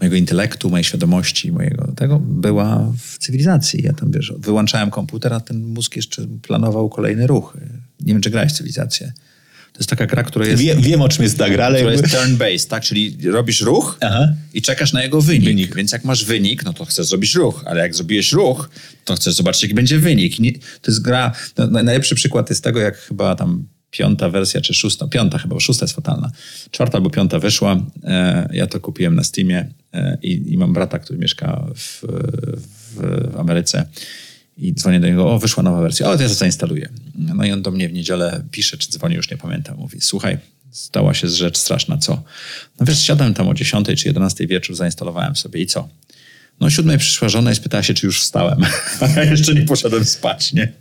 [0.00, 3.82] mojego intelektu, mojej świadomości, mojego tego była w cywilizacji.
[3.82, 7.56] Ja tam, wiesz, wyłączałem komputer, a ten mózg jeszcze planował kolejny ruch.
[8.00, 9.12] Nie wiem, czy grałeś w cywilizację.
[9.74, 10.62] To jest taka gra, która jest...
[10.62, 12.08] Wie, wiem, o czym jest ta gra, ale Która jakby...
[12.08, 12.82] jest turn-based, tak?
[12.82, 14.28] Czyli robisz ruch Aha.
[14.54, 15.44] i czekasz na jego wynik.
[15.44, 15.76] Wynik.
[15.76, 18.70] Więc jak masz wynik, no to chcesz zrobić ruch, ale jak zrobiłeś ruch,
[19.04, 20.38] to chcesz zobaczyć, jaki będzie wynik.
[20.38, 21.32] Nie, to jest gra...
[21.58, 25.54] No, naj- najlepszy przykład jest tego, jak chyba tam piąta wersja, czy szósta, piąta chyba,
[25.54, 26.30] bo szósta jest fatalna.
[26.70, 27.86] Czwarta albo piąta wyszła.
[28.04, 33.30] E, ja to kupiłem na Steamie e, i, i mam brata, który mieszka w, w,
[33.32, 33.86] w Ameryce.
[34.58, 36.88] I dzwonię do niego, o, wyszła nowa wersja, o, to ja zainstaluję.
[37.18, 39.76] No i on do mnie w niedzielę pisze, czy dzwoni, już nie pamiętam.
[39.76, 40.38] Mówi, słuchaj,
[40.70, 42.22] stała się rzecz straszna, co?
[42.80, 45.88] No wiesz, siadłem tam o 10 czy 11 wieczór, zainstalowałem sobie i co?
[46.60, 48.58] No o 7 przyszła żona i spytała się, czy już wstałem.
[49.00, 50.72] A ja jeszcze nie poszedłem spać, nie?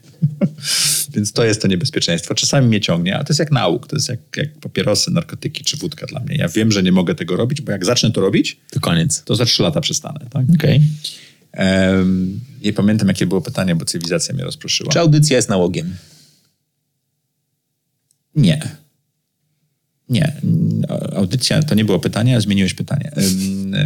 [1.14, 2.36] Więc to jest to niebezpieczeństwo.
[2.36, 5.78] Czasami mnie ciągnie, ale to jest jak nauk, to jest jak, jak papierosy, narkotyki czy
[5.78, 6.36] wódka dla mnie.
[6.36, 9.24] Ja wiem, że nie mogę tego robić, bo jak zacznę to robić, To koniec.
[9.24, 10.20] to za 3 lata przestanę.
[10.30, 10.46] Tak?
[10.56, 10.82] Okej.
[12.62, 14.92] Nie pamiętam, jakie było pytanie, bo cywilizacja mnie rozproszyła.
[14.92, 15.96] Czy audycja jest nałogiem?
[18.36, 18.78] Nie.
[20.10, 20.42] Nie.
[21.16, 23.12] Audycja to nie było pytanie, a zmieniłeś pytanie.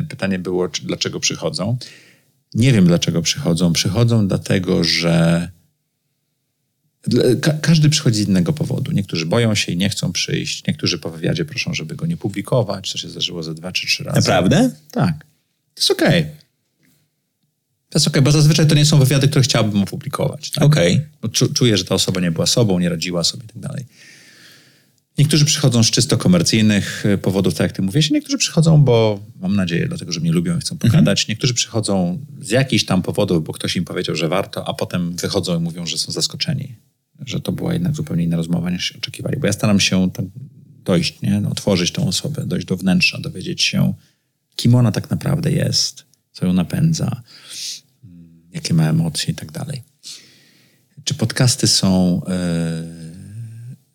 [0.09, 1.77] Pytanie było, czy, dlaczego przychodzą.
[2.53, 3.73] Nie wiem, dlaczego przychodzą.
[3.73, 5.49] Przychodzą dlatego, że
[7.41, 8.91] ka każdy przychodzi z innego powodu.
[8.91, 10.67] Niektórzy boją się i nie chcą przyjść.
[10.67, 12.91] Niektórzy po wywiadzie proszą, żeby go nie publikować.
[12.91, 14.19] To się zdarzyło ze dwa czy trzy razy.
[14.19, 14.71] Naprawdę?
[14.91, 15.25] Tak.
[15.73, 16.23] To jest okej.
[16.23, 16.29] To
[17.95, 20.51] jest okej, bo zazwyczaj to nie są wywiady, które chciałbym opublikować.
[20.51, 20.63] Tak?
[20.63, 21.01] Okej.
[21.21, 23.85] Bo czu, czuję, że ta osoba nie była sobą, nie radziła sobie i tak dalej.
[25.17, 29.55] Niektórzy przychodzą z czysto komercyjnych y, powodów, tak jak ty mówisz, niektórzy przychodzą, bo mam
[29.55, 31.27] nadzieję, dlatego, że mnie lubią i chcą pogadać.
[31.27, 35.59] Niektórzy przychodzą z jakichś tam powodów, bo ktoś im powiedział, że warto, a potem wychodzą
[35.59, 36.75] i mówią, że są zaskoczeni,
[37.25, 39.39] że to była jednak zupełnie inna rozmowa niż oczekiwali.
[39.39, 40.29] Bo ja staram się tam
[40.83, 41.41] dojść, nie?
[41.41, 43.93] No, otworzyć tą osobę, dojść do wnętrza, dowiedzieć się,
[44.55, 47.21] kim ona tak naprawdę jest, co ją napędza,
[48.57, 49.83] jakie ma emocje i tak dalej.
[51.03, 52.83] Czy podcasty są e,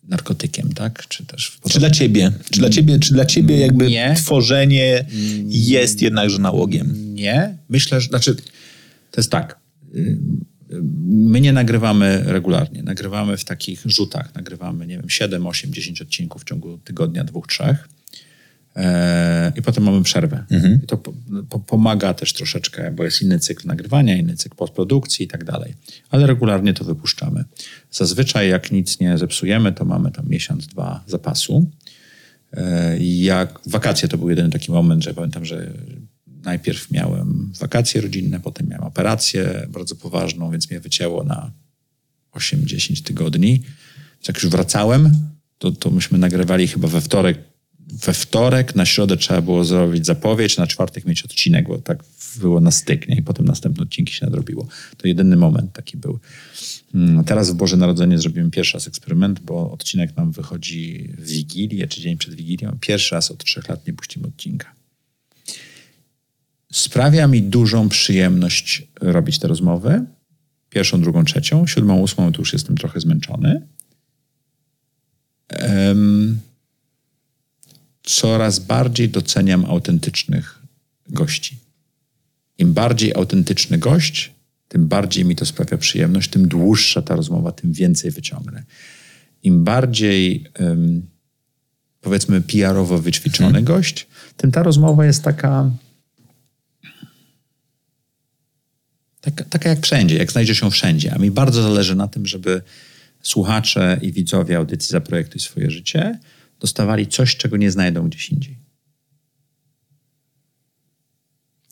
[0.03, 1.07] narkotykiem, tak?
[1.07, 2.31] Czy też Czy dla ciebie?
[2.51, 4.13] Czy dla ciebie, czy dla ciebie jakby Nie.
[4.17, 5.05] tworzenie
[5.47, 7.13] jest jednakże nałogiem?
[7.15, 7.57] Nie.
[7.69, 8.35] Myślę, że znaczy,
[9.11, 9.59] to jest tak.
[9.95, 12.83] y, y, My nie nagrywamy regularnie.
[12.83, 14.35] Nagrywamy w takich rzutach.
[14.35, 17.89] Nagrywamy, nie wiem, 7, 8, 10 odcinków w ciągu tygodnia, dwóch, trzech.
[18.75, 20.45] E, I potem mamy przerwę.
[20.83, 21.13] I to po,
[21.49, 25.73] po, pomaga też troszeczkę, bo jest inny cykl nagrywania, inny cykl postprodukcji i tak dalej.
[26.09, 27.43] Ale regularnie to wypuszczamy.
[27.91, 31.71] Zazwyczaj, jak nic nie zepsujemy, to mamy tam miesiąc, dwa zapasu.
[32.53, 35.73] E, Jak wakacje to był jedyny taki moment, że pamiętam, że
[36.43, 41.51] najpierw miałem wakacje rodzinne, potem miałem operację bardzo poważną, więc mnie wycięło na
[42.33, 43.63] 8-10 tygodni.
[44.27, 45.11] Jak już wracałem,
[45.57, 47.52] to, to myśmy nagrywali chyba we wtorek.
[47.87, 52.03] We wtorek, na środę trzeba było zrobić zapowiedź, na czwartek mieć odcinek, bo tak
[52.39, 53.15] było na styk, nie?
[53.15, 54.67] i potem następne odcinki się nadrobiło.
[54.97, 56.19] To jedyny moment taki był.
[56.95, 61.87] Mm, Teraz w Boże Narodzenie zrobiłem pierwszy raz eksperyment, bo odcinek nam wychodzi w Wigilię,
[61.87, 62.77] czy dzień przed Wigilią.
[62.81, 64.73] Pierwszy raz od trzech lat nie puścimy odcinka.
[66.71, 70.05] Sprawia mi dużą przyjemność robić te rozmowy.
[70.69, 71.67] Pierwszą, drugą, trzecią.
[71.67, 73.67] Siódmą, ósmą to już jestem trochę zmęczony.
[75.49, 76.39] Em,
[78.03, 80.59] coraz bardziej doceniam autentycznych
[81.09, 81.57] gości.
[82.57, 84.31] Im bardziej autentyczny gość,
[84.67, 88.63] tym bardziej mi to sprawia przyjemność, tym dłuższa ta rozmowa, tym więcej wyciągnę.
[89.43, 91.07] Im bardziej, em,
[92.01, 95.71] powiedzmy, PR-owo wyćwiczony gość, tym ta rozmowa jest taka
[99.21, 101.13] taka, taka jak wszędzie, jak znajdzie się wszędzie.
[101.13, 102.61] A mi bardzo zależy na tym, żeby
[103.21, 106.19] słuchacze i widzowie audycji Zaprojektuj swoje życie
[106.63, 108.57] dostawali coś, czego nie znajdą gdzieś indziej.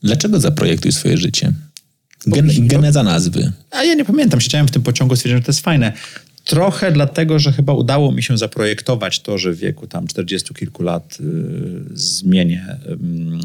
[0.02, 1.52] Dlaczego zaprojektuj swoje życie?
[2.26, 3.52] Gen, geneza nazwy.
[3.70, 5.92] A ja nie pamiętam, siedziałem w tym pociągu, stwierdziłem, że to jest fajne.
[6.44, 10.82] Trochę dlatego, że chyba udało mi się zaprojektować to, że w wieku tam 40 kilku
[10.82, 11.24] lat y,
[11.94, 12.96] zmienię y,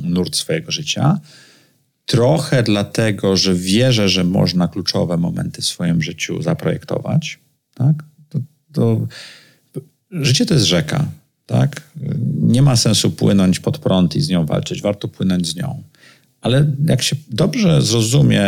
[0.04, 1.20] nurt swojego życia.
[2.06, 7.40] Trochę dlatego, że wierzę, że można kluczowe momenty w swoim życiu zaprojektować.
[7.74, 7.96] Tak?
[8.30, 8.40] To,
[8.74, 9.08] to,
[10.12, 11.06] życie to jest rzeka.
[11.48, 11.82] Tak?
[12.42, 14.82] Nie ma sensu płynąć pod prąd i z nią walczyć.
[14.82, 15.84] Warto płynąć z nią.
[16.42, 18.44] Ale jak się dobrze zrozumie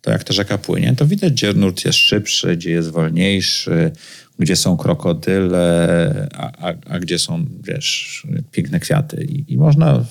[0.00, 3.92] to, jak ta rzeka płynie, to widać, gdzie nurt jest szybszy, gdzie jest wolniejszy,
[4.38, 9.24] gdzie są krokodyle, a, a, a gdzie są, wiesz, piękne kwiaty.
[9.24, 10.04] I, I, można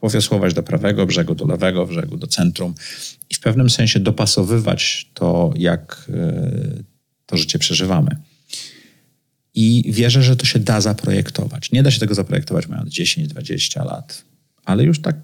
[0.00, 2.74] powiosłować do prawego brzegu, do lewego brzegu, do centrum
[3.30, 6.50] i w pewnym sensie dopasowywać to, jak e,
[7.26, 8.16] to życie przeżywamy.
[9.56, 11.72] I wierzę, że to się da zaprojektować.
[11.72, 14.24] Nie da się tego zaprojektować mając 10-20 lat,
[14.64, 15.16] ale już tak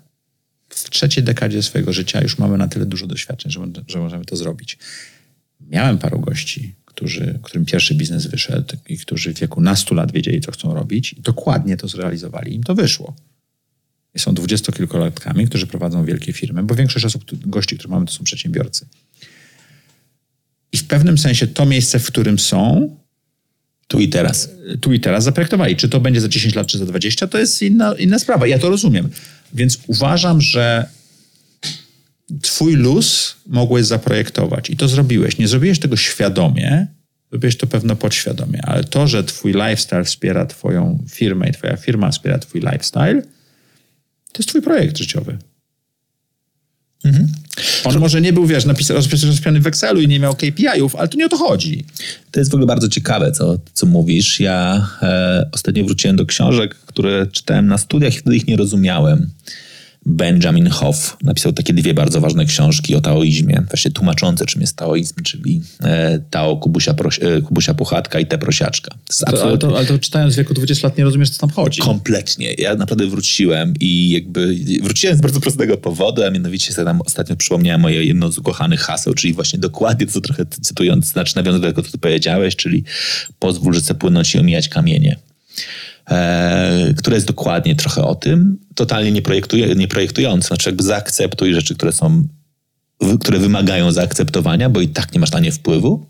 [0.69, 4.37] w trzeciej dekadzie swojego życia już mamy na tyle dużo doświadczeń, że, że możemy to
[4.37, 4.79] zrobić.
[5.61, 10.41] Miałem paru gości, którzy, którym pierwszy biznes wyszedł i którzy w wieku nastu lat wiedzieli,
[10.41, 12.55] co chcą robić i dokładnie to zrealizowali.
[12.55, 13.17] Im to wyszło.
[14.15, 18.25] I są dwudziestokilkolatkami, którzy prowadzą wielkie firmy, bo większość osób, gości, które mamy, to są
[18.25, 18.87] przedsiębiorcy.
[20.73, 22.97] I w pewnym sensie to miejsce, w którym są,
[23.93, 24.51] tu i teraz.
[24.81, 25.77] Tu i teraz zaprojektowali.
[25.77, 28.47] Czy to będzie za 10 lat, czy za 20, to jest inna, inna sprawa.
[28.47, 29.11] Ja to rozumiem.
[29.55, 30.87] Więc uważam, że
[32.43, 35.39] twój luz mogłeś zaprojektować i to zrobiłeś.
[35.39, 36.87] Nie zrobiłeś tego świadomie,
[37.31, 42.11] zrobiłeś to pewno podświadomie, ale to, że twój lifestyle wspiera twoją firmę i twoja firma
[42.11, 43.23] wspiera twój lifestyle,
[44.33, 45.39] to jest twój projekt życiowy.
[47.05, 47.29] Mhm.
[47.85, 51.19] On może nie był, wiesz, napisany, rozpisany w Excelu i nie miał KPI-ów, ale tu
[51.19, 51.85] nie o to chodzi.
[52.31, 54.41] To jest w ogóle bardzo ciekawe, co, co mówisz.
[54.41, 59.31] Ja e, ostatnio wróciłem do książek, które czytałem na studiach i wtedy ich nie rozumiałem.
[60.07, 65.15] Benjamin Hoff napisał takie dwie bardzo ważne książki o taoizmie, właśnie tłumaczące, czym jest taoizm,
[65.23, 68.91] czyli e, Tao Kubusia, Proś, e, Kubusia Puchatka i Te Prosiaczka.
[68.91, 69.49] To absolutnie...
[69.49, 71.81] ale, to, ale to czytając w wieku 20 lat nie rozumiesz, co tam chodzi.
[71.81, 72.55] Kompletnie.
[72.55, 77.37] Ja naprawdę wróciłem i jakby wróciłem z bardzo prostego powodu, a mianowicie sobie tam ostatnio
[77.37, 81.69] przypomniałem moje jedno z ukochanych haseł, czyli właśnie dokładnie to trochę cytując, znaczy nawiązując do
[81.69, 82.85] tego, co ty powiedziałeś, czyli
[83.39, 85.17] pozwól rzece płynąć i omijać kamienie
[86.11, 91.55] e, które jest dokładnie trochę o tym, totalnie nie, projektuje, nie projektujące, znaczy jakby zaakceptuj
[91.55, 92.29] rzeczy, które są,
[93.21, 96.07] które wymagają zaakceptowania, bo i tak nie masz na nie wpływu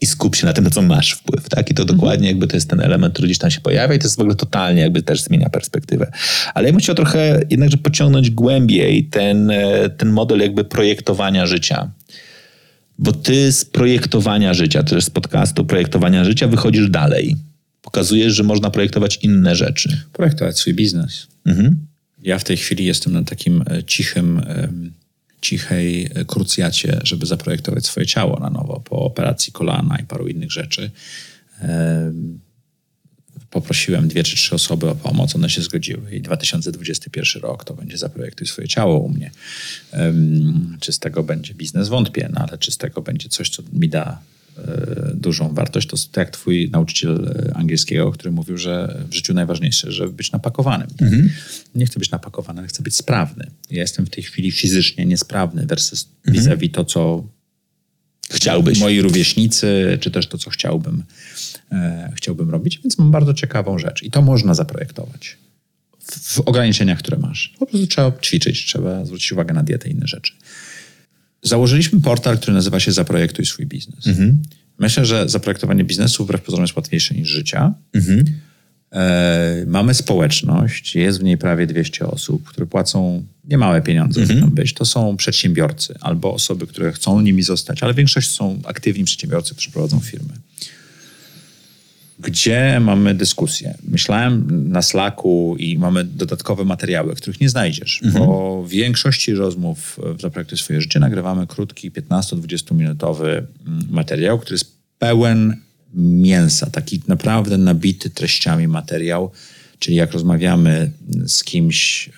[0.00, 1.70] i skup się na tym, na co masz wpływ, tak?
[1.70, 1.98] I to mhm.
[1.98, 4.20] dokładnie jakby to jest ten element, który gdzieś tam się pojawia i to jest w
[4.20, 6.12] ogóle totalnie jakby też zmienia perspektywę.
[6.54, 11.90] Ale ja bym chciał trochę jednakże pociągnąć głębiej ten, e, ten model jakby projektowania życia.
[12.98, 17.36] Bo ty z projektowania życia, też z podcastu projektowania życia wychodzisz dalej
[17.84, 20.02] pokazujesz, że można projektować inne rzeczy.
[20.12, 21.26] Projektować swój biznes.
[21.44, 21.86] Mhm.
[22.22, 24.42] Ja w tej chwili jestem na takim e, cichym,
[25.40, 30.90] cichej krucjacie, żeby zaprojektować swoje ciało na nowo po operacji kolana i paru innych rzeczy.
[33.50, 37.98] Poprosiłem dwie czy trzy osoby o pomoc, one się zgodziły i 2021 rok to będzie
[37.98, 39.30] zaprojektuj swoje ciało u mnie.
[40.80, 41.88] Czy z tego będzie biznes?
[41.88, 44.33] Wątpię, no ale czy z tego będzie coś, co mi da E,
[45.14, 49.92] dużą wartość, to tak jak twój nauczyciel e, angielskiego, który mówił, że w życiu najważniejsze,
[49.92, 50.88] żeby być napakowanym.
[51.00, 51.30] Mhm.
[51.74, 53.50] Nie chcę być napakowany, ale chcę być sprawny.
[53.70, 56.36] Ja jestem w tej chwili fizycznie niesprawny versus mhm.
[56.36, 57.24] vis-a-vis to, co
[58.30, 58.80] chciałbyś.
[58.80, 61.02] Moi rówieśnicy, czy też to, co chciałbym,
[61.72, 65.36] e, chciałbym robić, więc mam bardzo ciekawą rzecz i to można zaprojektować
[65.98, 67.54] w, w ograniczeniach, które masz.
[67.58, 70.32] Po prostu trzeba ćwiczyć, trzeba zwrócić uwagę na dietę i inne rzeczy.
[71.44, 74.06] Założyliśmy portal, który nazywa się Zaprojektuj swój biznes.
[74.06, 74.42] Mhm.
[74.78, 77.74] Myślę, że zaprojektowanie biznesu wbrew pozorom jest łatwiejsze niż życia.
[77.92, 78.24] Mhm.
[78.92, 84.40] E, mamy społeczność, jest w niej prawie 200 osób, które płacą niemałe pieniądze, mhm.
[84.40, 84.74] żeby być.
[84.74, 89.70] To są przedsiębiorcy albo osoby, które chcą nimi zostać, ale większość są aktywni przedsiębiorcy, którzy
[89.70, 90.34] prowadzą firmy
[92.18, 93.74] gdzie mamy dyskusję.
[93.88, 98.26] Myślałem na Slacku i mamy dodatkowe materiały, których nie znajdziesz, mhm.
[98.26, 104.54] bo w większości rozmów w Zaprojektuj swoje życie nagrywamy krótki, 15-20 minutowy mm, materiał, który
[104.54, 105.56] jest pełen
[105.94, 109.30] mięsa, taki naprawdę nabity treściami materiał,
[109.78, 110.90] czyli jak rozmawiamy
[111.26, 112.10] z kimś,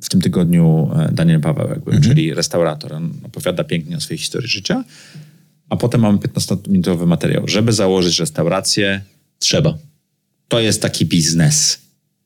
[0.00, 2.02] w tym tygodniu e, Daniel Pawełek, mhm.
[2.02, 4.84] czyli restaurator, on opowiada pięknie o swojej historii życia,
[5.70, 7.48] a potem mamy 15-minutowy materiał.
[7.48, 9.00] Żeby założyć restaurację,
[9.38, 9.78] trzeba.
[10.48, 11.80] To jest taki biznes.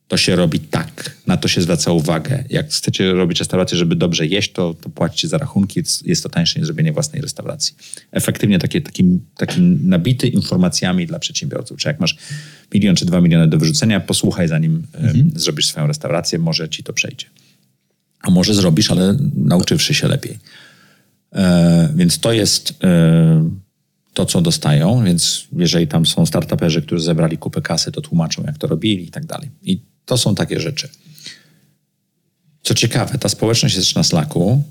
[0.07, 2.43] to się robi tak, na to się zwraca uwagę.
[2.49, 6.59] Jak chcecie robić restaurację, żeby dobrze jeść, to, to płacicie za rachunki, jest to tańsze
[6.59, 7.75] niż zrobienie własnej restauracji.
[8.11, 11.77] Efektywnie takie, taki, taki nabity informacjami dla przedsiębiorców.
[11.79, 12.17] Czy jak masz
[12.73, 15.31] milion czy dwa miliony do wyrzucenia, posłuchaj zanim mhm.
[15.35, 17.25] zrobisz swoją restaurację, może ci to przejdzie.
[18.21, 20.39] A może zrobisz, ale nauczywszy się lepiej.
[21.35, 23.49] E, więc to jest e,
[24.13, 28.57] to, co dostają, więc jeżeli tam są startuperzy, którzy zebrali kupę kasy, to tłumaczą, jak
[28.57, 29.49] to robili i tak dalej.
[29.63, 30.89] I to są takie rzeczy.
[32.61, 34.63] Co ciekawe, ta społeczność jest na Slacku.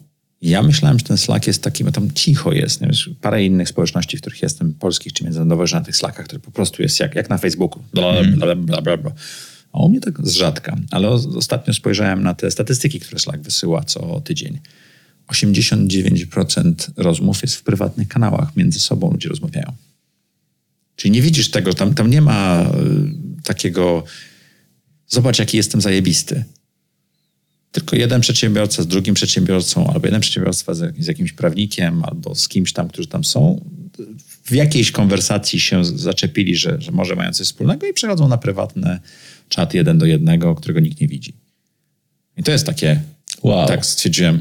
[0.42, 2.80] Ja myślałem, że ten Slack jest taki, bo tam cicho jest.
[2.80, 2.88] Nie?
[3.20, 6.50] Parę innych społeczności, w których jestem, polskich czy międzynarodowych, że na tych Slackach, które po
[6.50, 7.82] prostu jest jak, jak na Facebooku.
[7.92, 9.12] Bla, bla, bla, bla, bla.
[9.72, 10.76] A u mnie tak z rzadka.
[10.90, 14.60] Ale ostatnio spojrzałem na te statystyki, które Slack wysyła co tydzień.
[15.28, 18.56] 89% rozmów jest w prywatnych kanałach.
[18.56, 19.72] Między sobą ludzie rozmawiają.
[20.96, 24.04] Czyli nie widzisz tego, tam, tam nie ma y, takiego
[25.06, 26.44] zobacz jaki jestem zajebisty.
[27.72, 32.48] Tylko jeden przedsiębiorca z drugim przedsiębiorcą, albo jeden przedsiębiorca z, z jakimś prawnikiem, albo z
[32.48, 33.64] kimś tam, którzy tam są,
[34.44, 38.98] w jakiejś konwersacji się zaczepili, że, że może mają coś wspólnego i przechodzą na prywatny
[39.48, 41.34] czat jeden do jednego, którego nikt nie widzi.
[42.36, 43.02] I to jest takie,
[43.42, 43.68] wow.
[43.68, 44.40] tak stwierdziłem,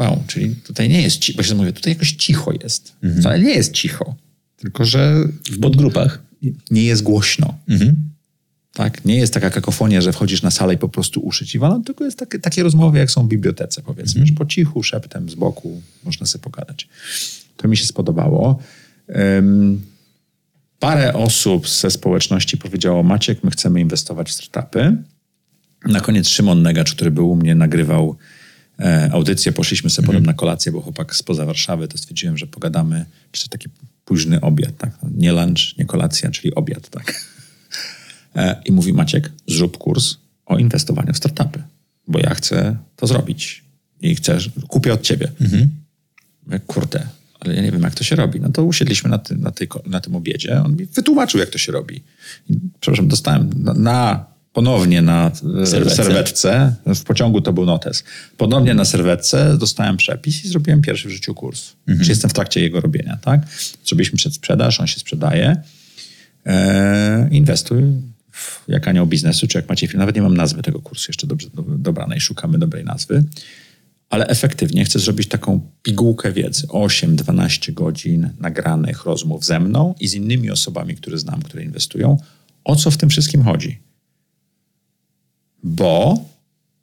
[0.00, 2.92] wow, czyli tutaj nie jest cicho, bo się mówię, tutaj jakoś cicho jest.
[3.02, 3.26] Mhm.
[3.26, 4.14] Ale nie jest cicho,
[4.56, 5.14] tylko że...
[5.50, 6.22] W podgrupach.
[6.70, 7.58] Nie jest głośno.
[7.68, 8.10] Mhm.
[8.72, 9.04] Tak?
[9.04, 12.04] Nie jest taka kakofonia, że wchodzisz na salę i po prostu uszy ci walą, tylko
[12.04, 14.26] jest takie, takie rozmowy, jak są w bibliotece, powiedzmy, mm.
[14.26, 16.88] że po cichu, szeptem, z boku można sobie pogadać.
[17.56, 18.58] To mi się spodobało.
[19.08, 19.80] Um,
[20.78, 24.96] parę osób ze społeczności powiedziało, Maciek, my chcemy inwestować w startupy.
[25.86, 28.16] Na koniec Szymon Negacz, który był u mnie, nagrywał
[28.80, 30.16] e, audycję, poszliśmy sobie mm.
[30.16, 33.68] potem na kolację, bo chłopak spoza Warszawy, to stwierdziłem, że pogadamy, czy to taki
[34.04, 34.90] późny obiad, tak?
[35.14, 37.30] Nie lunch, nie kolacja, czyli obiad, tak?
[38.36, 40.16] E, i mówi Maciek, zrób kurs
[40.46, 41.62] o inwestowaniu w startupy,
[42.08, 43.64] bo ja chcę to zrobić
[44.00, 44.38] i chcę,
[44.68, 45.32] kupię od ciebie.
[45.40, 45.70] Mhm.
[46.66, 47.06] Kurde,
[47.40, 48.40] ale ja nie wiem, jak to się robi.
[48.40, 51.58] No to usiedliśmy na, ty, na, tej, na tym obiedzie, on mi wytłumaczył, jak to
[51.58, 52.02] się robi.
[52.50, 55.30] I, przepraszam, dostałem na, na ponownie na
[55.62, 56.04] e, serwetce.
[56.04, 56.74] serwetce.
[56.86, 58.04] w pociągu to był notes,
[58.36, 61.72] ponownie na serwetce dostałem przepis i zrobiłem pierwszy w życiu kurs.
[61.80, 61.98] Mhm.
[61.98, 63.40] Czyli jestem w trakcie jego robienia, tak?
[63.84, 65.56] Zrobiliśmy przedsprzedaż, on się sprzedaje.
[66.46, 67.82] E, inwestuj
[68.68, 71.48] jak anioł biznesu, czy jak macie film, nawet nie mam nazwy tego kursu jeszcze dobrze
[71.78, 73.24] dobranej, szukamy dobrej nazwy,
[74.10, 80.14] ale efektywnie chcę zrobić taką pigułkę wiedzy, 8-12 godzin nagranych rozmów ze mną i z
[80.14, 82.18] innymi osobami, które znam, które inwestują,
[82.64, 83.89] o co w tym wszystkim chodzi.
[85.62, 86.24] Bo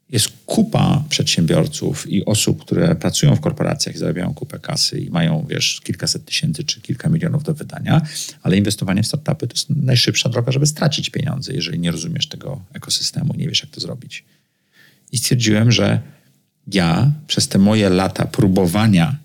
[0.10, 5.46] jest kupa przedsiębiorców i osób, które pracują w korporacjach i zarabiają kupę kasy i mają,
[5.50, 8.02] wiesz, kilkaset tysięcy czy kilka milionów do wydania,
[8.44, 12.62] ale inwestowanie w startupy to jest najszybsza droga, żeby stracić pieniądze, jeżeli nie rozumiesz tego
[12.74, 14.26] ekosystemu, nie wiesz, jak to zrobić.
[15.12, 16.02] I stwierdziłem, że
[16.74, 19.16] ja przez te moje lata próbowania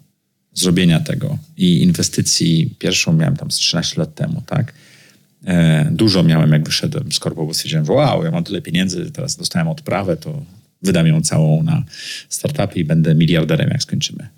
[0.55, 4.73] zrobienia tego i inwestycji, pierwszą miałem tam z 13 lat temu, tak?
[5.47, 9.37] E, dużo miałem, jak wyszedłem z korpo, bo stwierdziłem, wow, ja mam tyle pieniędzy, teraz
[9.37, 10.43] dostałem odprawę, to
[10.83, 11.85] wydam ją całą na
[12.29, 14.29] startupy i będę miliarderem, jak skończymy.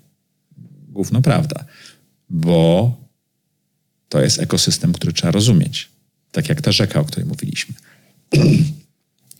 [0.89, 1.65] Główno prawda,
[2.29, 2.97] bo
[4.09, 5.89] to jest ekosystem, który trzeba rozumieć.
[6.31, 7.75] Tak jak ta rzeka, o której mówiliśmy.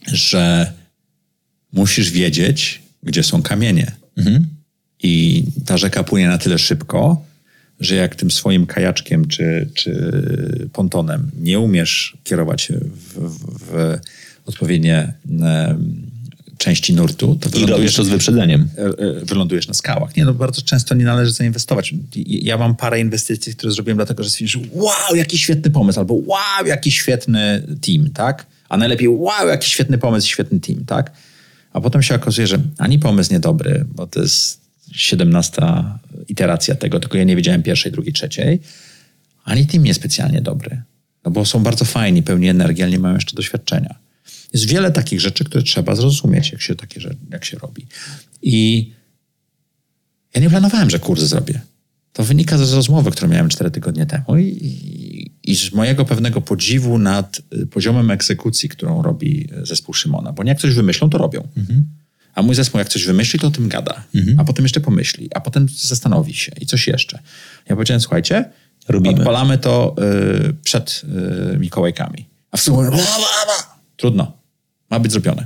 [0.07, 0.73] że
[1.71, 3.91] musisz wiedzieć, gdzie są kamienie.
[4.17, 4.47] Mhm.
[5.03, 7.25] I ta rzeka płynie na tyle szybko,
[7.79, 13.97] że jak tym swoim kajaczkiem czy, czy pontonem nie umiesz kierować w, w, w
[14.45, 15.13] odpowiednie
[16.57, 18.69] części nurtu, to I robisz to z wyprzedzeniem.
[18.77, 20.15] E, e, wylądujesz na skałach.
[20.15, 21.93] Nie, no bardzo często nie należy zainwestować.
[22.25, 26.13] Ja mam parę inwestycji, które zrobiłem dlatego, że stwierdziłem, że wow, jaki świetny pomysł, albo
[26.13, 28.45] wow, jaki świetny team, tak?
[28.69, 31.11] A najlepiej wow, jaki świetny pomysł, świetny team, tak?
[31.73, 35.61] A potem się okazuje, że ani pomysł niedobry, bo to jest 17
[36.27, 38.59] iteracja tego, tylko ja nie wiedziałem pierwszej, drugiej, trzeciej,
[39.43, 40.81] ani team niespecjalnie dobry.
[41.25, 43.95] No bo są bardzo fajni, pełni energii, ale nie mają jeszcze doświadczenia.
[44.53, 47.87] Jest wiele takich rzeczy, które trzeba zrozumieć, jak się, takie, jak się robi.
[48.41, 48.91] I
[50.35, 51.61] ja nie planowałem, że kurs zrobię.
[52.13, 56.41] To wynika z rozmowy, którą miałem cztery tygodnie temu i, i, i, z mojego pewnego
[56.41, 60.33] podziwu nad y, poziomem egzekucji, którą robi zespół Szymona.
[60.33, 61.47] Bo nie jak coś wymyślą, to robią.
[61.57, 61.85] Mhm.
[62.35, 64.03] A mój zespół, jak coś wymyśli, to o tym gada.
[64.15, 64.39] Mhm.
[64.39, 67.19] A potem jeszcze pomyśli, a potem zastanowi się i coś jeszcze.
[67.69, 68.51] Ja powiedziałem, słuchajcie,
[68.87, 69.19] Robimy.
[69.19, 69.95] odpalamy to
[70.49, 71.01] y, przed
[71.53, 72.25] y, Mikołajkami.
[72.51, 72.91] A w sumie
[73.97, 74.37] trudno.
[74.89, 75.45] Ma być zrobione.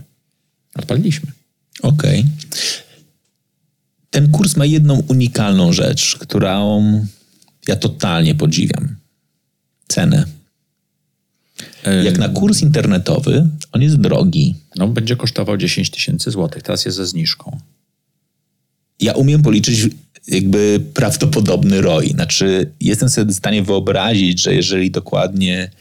[0.76, 1.32] Odpaliliśmy.
[1.82, 2.20] Okej.
[2.20, 2.32] Okay.
[4.10, 6.84] Ten kurs ma jedną unikalną rzecz, którą
[7.68, 8.96] ja totalnie podziwiam.
[9.88, 10.26] Cenę.
[12.04, 14.56] Jak na kurs internetowy, on jest drogi.
[14.80, 16.64] No, będzie kosztował 10 tysięcy złotych.
[16.64, 17.60] Teraz jest ze zniżką.
[19.00, 19.88] Ja umiem policzyć
[20.28, 22.10] jakby prawdopodobny ROI.
[22.10, 25.72] Znaczy, jestem sobie w stanie wyobrazić, że jeżeli dokładnie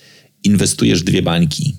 [0.44, 1.76] inwestujesz dwie bańki,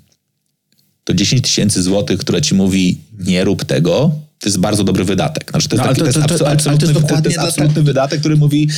[1.03, 5.51] to 10 tysięcy złotych, które ci mówi nie rób tego, to jest bardzo dobry wydatek.
[5.51, 6.93] Znaczy, to jest, No, ale taki, to- to, to- to- absu- ale to jest absolutny,
[6.93, 8.73] to dokładnie jest absolutny wydatek, który mówi To,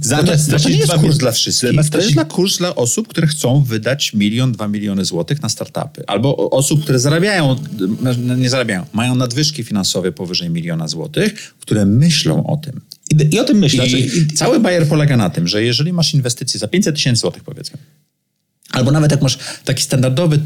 [0.00, 1.70] zamiast to, to stracić nie jest kurs dla wszystkich.
[1.90, 6.06] To jest dla kurs dla osób, które chcą wydać milion, dwa miliony złotych na startupy.
[6.06, 7.56] Albo osób, które zarabiają,
[8.02, 12.80] no, nie zarabiają, mają nadwyżki finansowe powyżej miliona złotych, które myślą o tym.
[13.10, 13.86] I, I o tym myślę.
[13.86, 17.20] I, Znaczy, I cały bajer polega na tym, że jeżeli masz inwestycje za 500 tysięcy
[17.20, 17.78] złotych powiedzmy,
[18.72, 20.38] albo nawet jak masz taki standardowy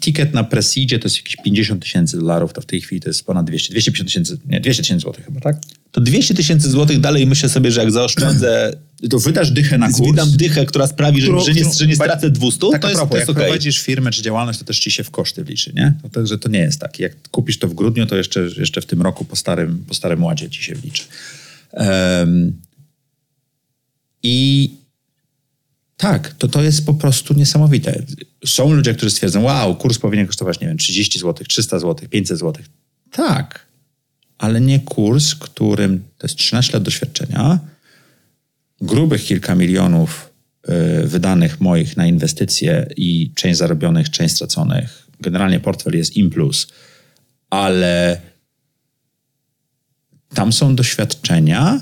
[0.00, 3.26] ticket na Presidzie, to jest jakieś 50 tysięcy dolarów, to w tej chwili to jest
[3.26, 5.56] ponad 200, 250 tysięcy, nie, 200 tysięcy złotych chyba, tak?
[5.92, 8.72] to 200 tysięcy złotych dalej myślę sobie, że jak zaoszczędzę
[9.10, 10.10] To wydasz dychę na kurs.
[10.10, 12.98] Wydam dychę, która sprawi, że, którą- że, nie, że nie stracę 200, tak to jest,
[12.98, 13.44] propos, to jest jak okej.
[13.48, 15.94] prowadzisz firmę czy działalność, to też ci się w koszty wliczy, nie?
[16.02, 16.98] To, także to nie jest tak.
[16.98, 20.24] Jak kupisz to w grudniu, to jeszcze, jeszcze w tym roku po starym, po starym
[20.24, 21.02] ładzie ci się wliczy.
[21.72, 22.52] Em,
[24.22, 24.70] I
[26.02, 28.02] tak, to, to jest po prostu niesamowite.
[28.46, 32.38] Są ludzie, którzy stwierdzą, wow, kurs powinien kosztować, nie wiem, 30 zł, 300 zł, 500
[32.38, 32.64] zł.
[33.10, 33.66] Tak,
[34.38, 37.58] ale nie kurs, którym to jest 13 lat doświadczenia,
[38.80, 40.30] grubych kilka milionów
[41.02, 45.06] y, wydanych moich na inwestycje i część zarobionych, część straconych.
[45.20, 46.68] Generalnie portfel jest im plus,
[47.50, 48.20] ale
[50.34, 51.80] tam są doświadczenia,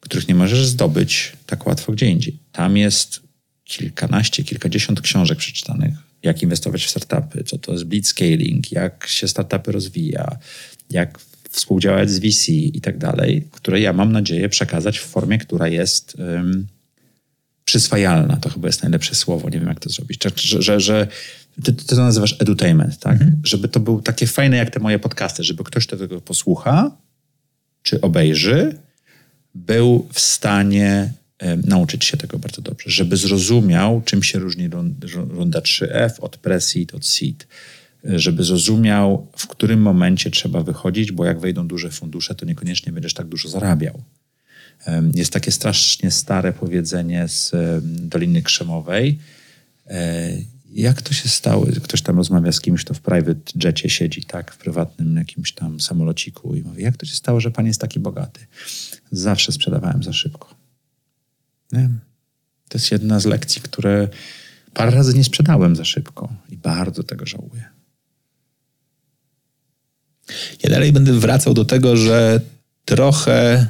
[0.00, 2.38] których nie możesz zdobyć tak łatwo gdzie indziej.
[2.52, 3.27] Tam jest
[3.68, 9.72] kilkanaście, kilkadziesiąt książek przeczytanych, jak inwestować w startupy, co to jest blitzscaling, jak się startupy
[9.72, 10.38] rozwija,
[10.90, 11.18] jak
[11.50, 16.16] współdziałać z VC i tak dalej, które ja mam nadzieję przekazać w formie, która jest
[16.18, 16.66] ym,
[17.64, 18.36] przyswajalna.
[18.36, 20.24] To chyba jest najlepsze słowo, nie wiem jak to zrobić.
[20.24, 21.06] Że, że, że, że
[21.64, 23.18] ty, ty to nazywasz edutainment, tak?
[23.44, 26.90] Żeby to był takie fajne jak te moje podcasty, żeby ktoś kto tego posłucha,
[27.82, 28.78] czy obejrzy,
[29.54, 31.12] był w stanie
[31.64, 36.36] nauczyć się tego bardzo dobrze, żeby zrozumiał, czym się różni run- run- runda 3F od
[36.36, 37.46] pre-seed, od seed,
[38.04, 42.92] E, żeby zrozumiał, w którym momencie trzeba wychodzić, bo jak wejdą duże fundusze, to niekoniecznie
[42.92, 44.02] będziesz tak dużo zarabiał.
[45.14, 49.18] Jest takie strasznie stare powiedzenie z Doliny Krzemowej.
[49.86, 50.30] E,
[50.72, 51.66] Jak to się stało?
[51.82, 55.80] Ktoś tam rozmawia z kimś, to w private jetie siedzi, tak, w prywatnym jakimś tam
[55.80, 58.40] samolociku i mówi, jak to się stało, że pan jest taki bogaty?
[59.12, 60.57] Zawsze sprzedawałem za szybko.
[61.72, 61.88] Nie?
[62.68, 64.08] To jest jedna z lekcji, które
[64.74, 67.64] parę razy nie sprzedałem za szybko i bardzo tego żałuję.
[70.64, 72.40] Ja dalej będę wracał do tego, że
[72.84, 73.66] trochę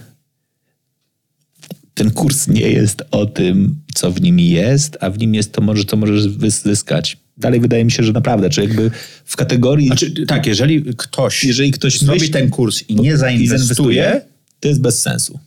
[1.95, 5.61] ten kurs nie jest o tym, co w nim jest, a w nim jest to,
[5.61, 7.19] może, co możesz zyskać.
[7.37, 8.91] Dalej wydaje mi się, że naprawdę, czy jakby
[9.25, 9.87] w kategorii...
[9.87, 14.21] Znaczy, tak, jeżeli ktoś, Jeżeli ktoś zrobi myśli- ten kurs i nie i zainwestuje, zainwestuje,
[14.61, 15.39] to jest bez sensu.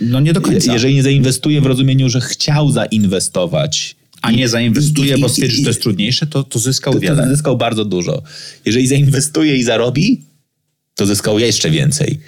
[0.00, 0.72] No nie do końca.
[0.72, 5.68] Jeżeli nie zainwestuje w rozumieniu, że chciał zainwestować, a nie zainwestuje, bo stwierdzi, że to
[5.68, 7.22] jest trudniejsze, to, to zyskał to, wiele.
[7.22, 8.22] to zyskał bardzo dużo.
[8.64, 10.20] Jeżeli zainwestuje i zarobi,
[10.94, 12.20] to zyskał jeszcze więcej.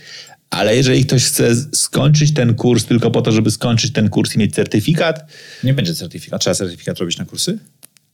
[0.50, 4.38] Ale jeżeli ktoś chce skończyć ten kurs tylko po to, żeby skończyć ten kurs i
[4.38, 5.26] mieć certyfikat,
[5.64, 6.40] Nie będzie certyfikat.
[6.40, 7.58] Trzeba certyfikat robić na kursy?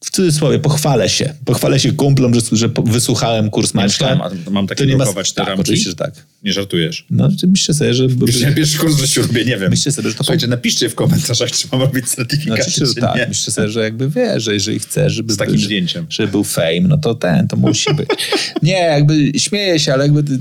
[0.04, 1.34] W cudzysłowie pochwalę się.
[1.44, 4.30] Pochwalę się kumplom, że, że wysłuchałem kurs Maćka.
[4.46, 6.26] a mam takie blokować tak, oczywiście, że tak.
[6.42, 7.06] Nie żartujesz.
[7.10, 8.06] No, myślę sobie, że...
[8.40, 9.70] Ja pierwszy kurs życiu robię, nie wiem.
[9.70, 13.00] Myślę sobie, że to Słuchajcie, napiszcie w komentarzach, czy mam robić certyfikat, Oczywiście, że czy
[13.00, 13.16] tak.
[13.16, 13.26] nie.
[13.26, 16.06] Myślę sobie, że jakby wiesz, że jeżeli chcesz, żeby, Z takim że- zdjęciem.
[16.10, 18.08] żeby był fame, no to ten, to musi być.
[18.62, 20.38] Nie, jakby śmieję się, ale jakby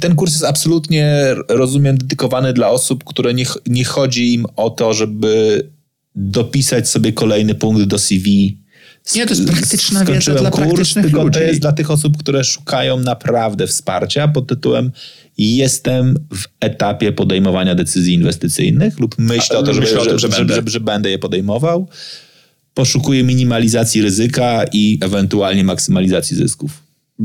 [0.00, 1.16] ten kurs jest absolutnie,
[1.48, 5.62] rozumiem, dedykowany dla osób, które nie, nie chodzi im o to, żeby
[6.16, 8.58] dopisać sobie kolejny punkt do CV.
[9.14, 11.38] Nie, to jest praktyczna wiedza Skończyłem dla kurs, praktycznych tylko ludzi.
[11.38, 14.92] to jest dla tych osób, które szukają naprawdę wsparcia pod tytułem
[15.38, 20.18] jestem w etapie podejmowania decyzji inwestycyjnych lub myślę A, o to, żeby, myślę o tym,
[20.18, 20.54] że, że że, będę.
[20.54, 21.88] że, że będę je podejmował.
[22.74, 26.82] Poszukuję minimalizacji ryzyka i ewentualnie maksymalizacji zysków.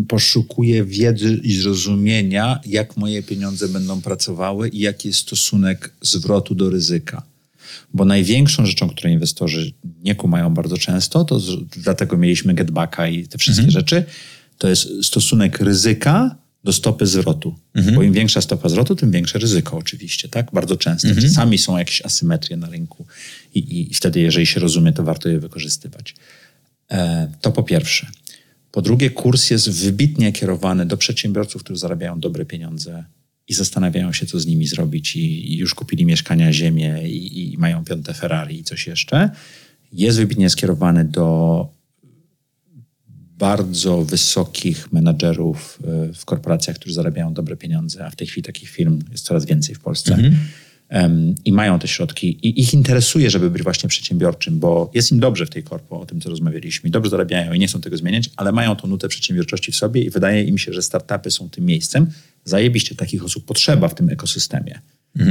[0.07, 6.69] Poszukuję wiedzy i zrozumienia, jak moje pieniądze będą pracowały i jaki jest stosunek zwrotu do
[6.69, 7.23] ryzyka.
[7.93, 9.71] Bo największą rzeczą, którą inwestorzy
[10.03, 14.03] nie kumają bardzo często, to z, dlatego mieliśmy getbacka i te wszystkie rzeczy,
[14.57, 17.55] to jest stosunek ryzyka do stopy zwrotu.
[17.95, 20.51] Bo im większa stopa zwrotu, tym większe ryzyko oczywiście, tak?
[20.53, 21.07] Bardzo często.
[21.21, 23.05] Czasami są jakieś asymetrie na rynku
[23.55, 26.15] i, i, i wtedy, jeżeli się rozumie, to warto je wykorzystywać.
[26.91, 28.07] E, to po pierwsze.
[28.71, 33.03] Po drugie, kurs jest wybitnie kierowany do przedsiębiorców, którzy zarabiają dobre pieniądze
[33.49, 37.57] i zastanawiają się, co z nimi zrobić, i, i już kupili mieszkania, ziemię i, i
[37.57, 39.29] mają piąte Ferrari i coś jeszcze.
[39.93, 41.67] Jest wybitnie skierowany do
[43.37, 48.69] bardzo wysokich menadżerów e, w korporacjach, którzy zarabiają dobre pieniądze, a w tej chwili takich
[48.69, 50.17] firm jest coraz więcej w Polsce.
[50.91, 52.27] Um, I mają te środki.
[52.27, 56.05] I ich interesuje, żeby być właśnie przedsiębiorczym, bo jest im dobrze w tej korpo, o
[56.05, 59.71] tym co rozmawialiśmy, dobrze zarabiają i nie chcą tego zmieniać, ale mają tą nutę przedsiębiorczości
[59.71, 62.07] w sobie i wydaje im się, że startupy są tym miejscem.
[62.45, 64.81] Zajebiście takich osób potrzeba w tym ekosystemie,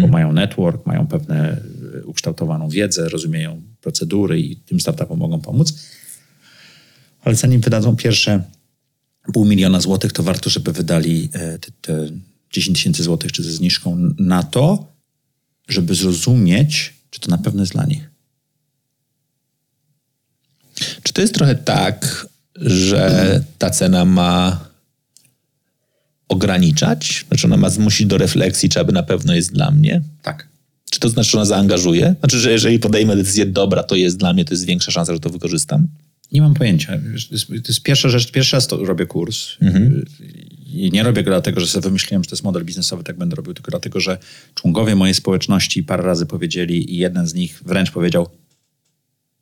[0.01, 1.63] bo mają network, mają pewne
[1.95, 5.75] e, ukształtowaną wiedzę, rozumieją procedury i tym startupom mogą pomóc.
[7.25, 8.43] Ale zanim wydadzą pierwsze
[9.33, 12.11] pół miliona złotych, to warto, żeby wydali e, te, te
[12.53, 14.98] 10 tysięcy złotych czy ze zniżką na to,
[15.69, 18.11] żeby zrozumieć, czy to na pewno jest dla nich.
[21.03, 24.65] Czy to jest trochę tak, że ta cena ma
[26.29, 27.25] ograniczać?
[27.29, 30.03] Znaczy ona ma zmusić do refleksji, czy aby na pewno jest dla mnie?
[30.23, 30.49] Tak.
[30.91, 32.15] Czy to znaczy, że ona zaangażuje?
[32.21, 35.21] Znaczy, że jeżeli podejmę decyzję, dobra, to jest dla mnie, to jest większa szansa, że
[35.21, 35.89] to wykorzystam?
[36.33, 36.99] Nie mam pojęcia.
[36.99, 38.31] To jest, to jest pierwsza rzecz.
[38.33, 39.49] Pierwszy raz to robię kurs.
[39.63, 40.05] Mhm.
[40.67, 43.37] I nie robię go dlatego, że sobie wymyśliłem, że to jest model biznesowy, tak będę
[43.37, 44.19] robił, tylko dlatego, że
[44.55, 48.29] członkowie mojej społeczności parę razy powiedzieli i jeden z nich wręcz powiedział,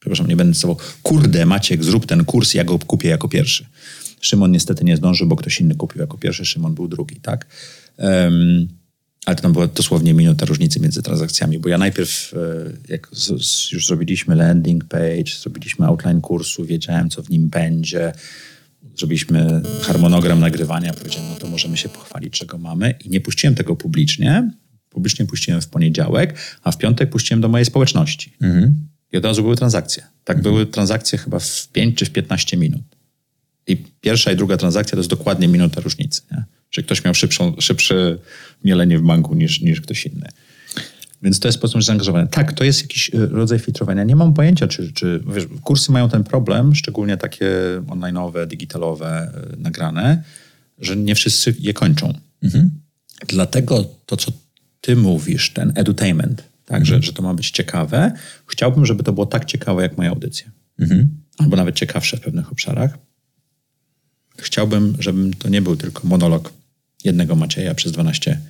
[0.01, 3.67] przepraszam, nie będę sobą, kurde Maciek, zrób ten kurs, ja go kupię jako pierwszy.
[4.21, 7.47] Szymon niestety nie zdążył, bo ktoś inny kupił jako pierwszy, Szymon był drugi, tak?
[7.99, 8.69] Um,
[9.27, 13.09] ale to tam była dosłownie minuta różnicy między transakcjami, bo ja najpierw, e, jak
[13.73, 18.13] już zrobiliśmy landing page, zrobiliśmy outline kursu, wiedziałem, co w nim będzie,
[18.97, 23.77] zrobiliśmy harmonogram nagrywania, powiedziałem, no to możemy się pochwalić, czego mamy i nie puściłem tego
[23.77, 24.51] publicznie,
[24.91, 28.33] publicznie puściłem w poniedziałek, a w piątek puściłem do mojej społeczności.
[28.41, 28.89] Mhm.
[29.13, 30.03] I od razu były transakcje.
[30.25, 30.55] Tak mhm.
[30.55, 32.83] były transakcje chyba w 5 czy w 15 minut.
[33.67, 36.23] I pierwsza i druga transakcja to jest dokładnie minuta różnicy.
[36.33, 36.45] Nie?
[36.77, 38.19] Czy ktoś miał szybszą, szybsze
[38.65, 40.29] mielenie w banku niż, niż ktoś inny.
[41.23, 42.27] Więc to jest po prostu zaangażowane.
[42.29, 44.05] Tak, to jest jakiś e, rodzaj filtrowania.
[44.05, 47.51] Nie mam pojęcia, czy, czy wiesz, kursy mają ten problem, szczególnie takie
[47.87, 50.23] online'owe, digitalowe, e, nagrane,
[50.79, 52.15] że nie wszyscy je kończą.
[52.43, 52.71] Mhm.
[53.29, 54.33] Dlatego to, co
[54.81, 56.85] ty mówisz, ten edutainment, tak, mhm.
[56.85, 58.13] że, że to ma być ciekawe,
[58.47, 60.51] chciałbym, żeby to było tak ciekawe, jak moja audycja.
[60.79, 61.09] Mhm.
[61.39, 62.99] Albo nawet ciekawsze w pewnych obszarach.
[64.39, 66.56] Chciałbym, żeby to nie był tylko monolog
[67.07, 68.41] jednego Macieja przez 12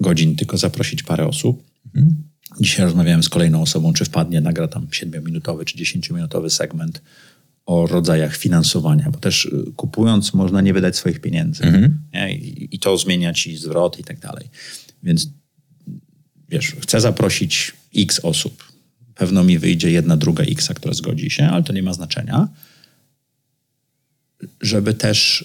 [0.00, 1.64] godzin, tylko zaprosić parę osób.
[1.86, 2.22] Mhm.
[2.60, 7.02] Dzisiaj rozmawiałem z kolejną osobą, czy wpadnie, nagra tam 7-minutowy czy 10-minutowy segment
[7.66, 11.98] o rodzajach finansowania, bo też y, kupując można nie wydać swoich pieniędzy mhm.
[12.30, 14.48] I, I, to zmieniać i zwrot i tak dalej.
[15.02, 15.28] Więc
[16.48, 18.64] wiesz, chcę zaprosić x osób.
[19.14, 22.48] Pewno mi wyjdzie jedna, druga x, która zgodzi się, ale to nie ma znaczenia
[24.60, 25.44] żeby też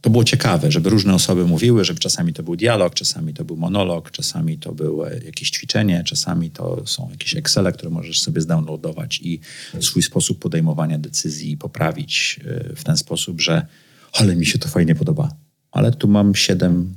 [0.00, 3.56] to było ciekawe, żeby różne osoby mówiły, żeby czasami to był dialog, czasami to był
[3.56, 9.20] monolog, czasami to było jakieś ćwiczenie, czasami to są jakieś Excele, które możesz sobie zdownloadować
[9.22, 9.40] i
[9.80, 13.66] swój sposób podejmowania decyzji poprawić e, w ten sposób, że
[14.12, 15.28] ale mi się to fajnie podoba,
[15.72, 16.94] ale tu mam siedem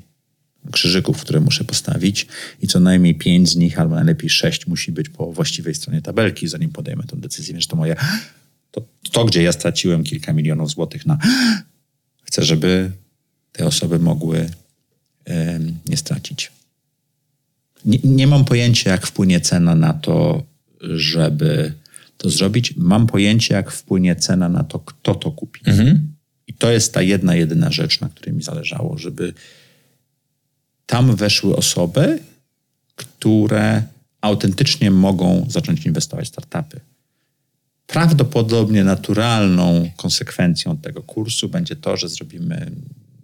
[0.71, 2.28] krzyżyków, które muszę postawić
[2.61, 6.47] i co najmniej pięć z nich, albo najlepiej sześć musi być po właściwej stronie tabelki,
[6.47, 7.95] zanim podejmę tę decyzję, więc to moje
[8.74, 11.17] to, to, gdzie ja straciłem kilka milionów złotych na.
[12.28, 12.91] Chcę, żeby
[13.51, 14.49] te osoby mogły
[15.88, 16.51] nie stracić.
[17.86, 20.43] Nie, nie mam pojęcia, jak wpłynie cena na to,
[20.82, 21.74] żeby
[22.17, 22.74] to zrobić.
[22.78, 25.61] Mam pojęcie, jak wpłynie cena na to, kto to kupi.
[25.65, 26.13] Mhm.
[26.47, 29.34] I to jest ta jedna, jedyna rzecz, na której mi zależało, żeby
[30.86, 32.19] tam weszły osoby,
[32.95, 33.84] które
[34.21, 36.80] autentycznie mogą zacząć inwestować w startupy.
[37.88, 42.71] Prawdopodobnie naturalną konsekwencją tego kursu będzie to, że zrobimy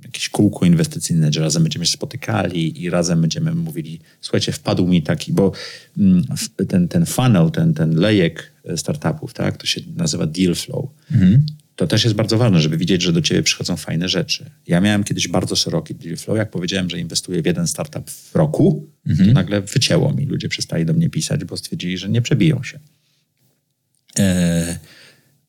[0.03, 5.01] jakieś kółko inwestycyjne, że razem będziemy się spotykali i razem będziemy mówili, słuchajcie, wpadł mi
[5.03, 5.51] taki, bo
[5.97, 6.23] mm,
[6.67, 10.85] ten, ten funnel, ten, ten lejek startupów, tak, to się nazywa deal flow.
[11.11, 11.45] Mhm.
[11.75, 14.51] To też jest bardzo ważne, żeby widzieć, że do ciebie przychodzą fajne rzeczy.
[14.67, 16.37] Ja miałem kiedyś bardzo szeroki deal flow.
[16.37, 19.29] Jak powiedziałem, że inwestuję w jeden startup w roku, mhm.
[19.29, 20.25] to nagle wycięło mi.
[20.25, 22.79] Ludzie przestali do mnie pisać, bo stwierdzili, że nie przebiją się.
[24.19, 24.79] E,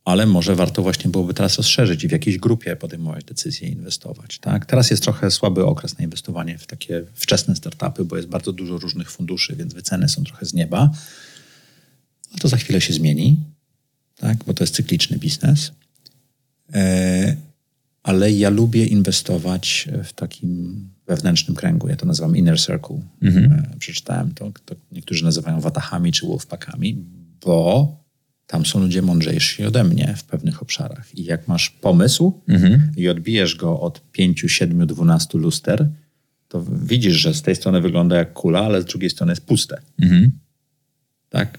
[0.04, 4.38] ale może warto właśnie byłoby teraz rozszerzyć i w jakiejś grupie podejmować decyzje i inwestować.
[4.38, 4.66] Tak?
[4.66, 8.78] Teraz jest trochę słaby okres na inwestowanie w takie wczesne startupy, bo jest bardzo dużo
[8.78, 10.90] różnych funduszy, więc wyceny są trochę z nieba.
[12.32, 13.36] No to za chwilę się zmieni,
[14.16, 14.44] tak?
[14.44, 15.72] bo to jest cykliczny biznes.
[16.74, 17.36] E,
[18.02, 21.88] ale ja lubię inwestować w takim wewnętrznym kręgu.
[21.88, 23.00] Ja to nazywam inner circle.
[23.22, 23.52] Mhm.
[23.52, 24.74] E, przeczytałem to, to.
[24.92, 27.04] Niektórzy nazywają watachami czy wolfpackami,
[27.40, 27.99] bo
[28.50, 31.18] tam są ludzie mądrzejsi ode mnie w pewnych obszarach.
[31.18, 32.92] I jak masz pomysł mhm.
[32.96, 35.88] i odbijesz go od 5, 7, 12 luster,
[36.48, 39.80] to widzisz, że z tej strony wygląda jak kula, ale z drugiej strony jest puste.
[40.02, 40.30] Mhm.
[41.28, 41.58] Tak?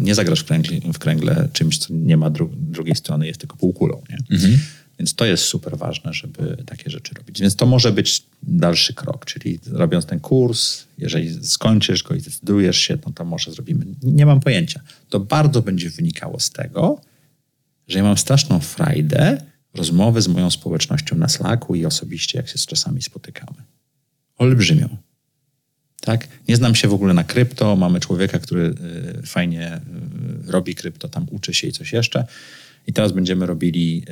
[0.00, 3.56] Nie zagrasz w kręgle, w kręgle czymś, co nie ma dru drugiej strony, jest tylko
[3.56, 4.02] półkulą.
[4.10, 4.36] Nie?
[4.36, 4.58] Mhm.
[5.02, 7.40] Więc to jest super ważne, żeby takie rzeczy robić.
[7.40, 12.76] Więc to może być dalszy krok, czyli robiąc ten kurs, jeżeli skończysz go i zdecydujesz
[12.76, 13.84] się, no to może zrobimy.
[14.02, 14.80] Nie mam pojęcia.
[15.08, 17.00] To bardzo będzie wynikało z tego,
[17.88, 19.42] że ja mam straszną frajdę
[19.74, 23.62] rozmowy z moją społecznością na Slacku i osobiście, jak się z czasami spotykamy.
[24.38, 24.96] Olbrzymią.
[26.00, 26.28] Tak?
[26.48, 27.76] Nie znam się w ogóle na krypto.
[27.76, 28.74] Mamy człowieka, który
[29.22, 29.80] y, fajnie
[30.46, 32.26] y, robi krypto, tam uczy się i coś jeszcze.
[32.86, 34.04] I teraz będziemy robili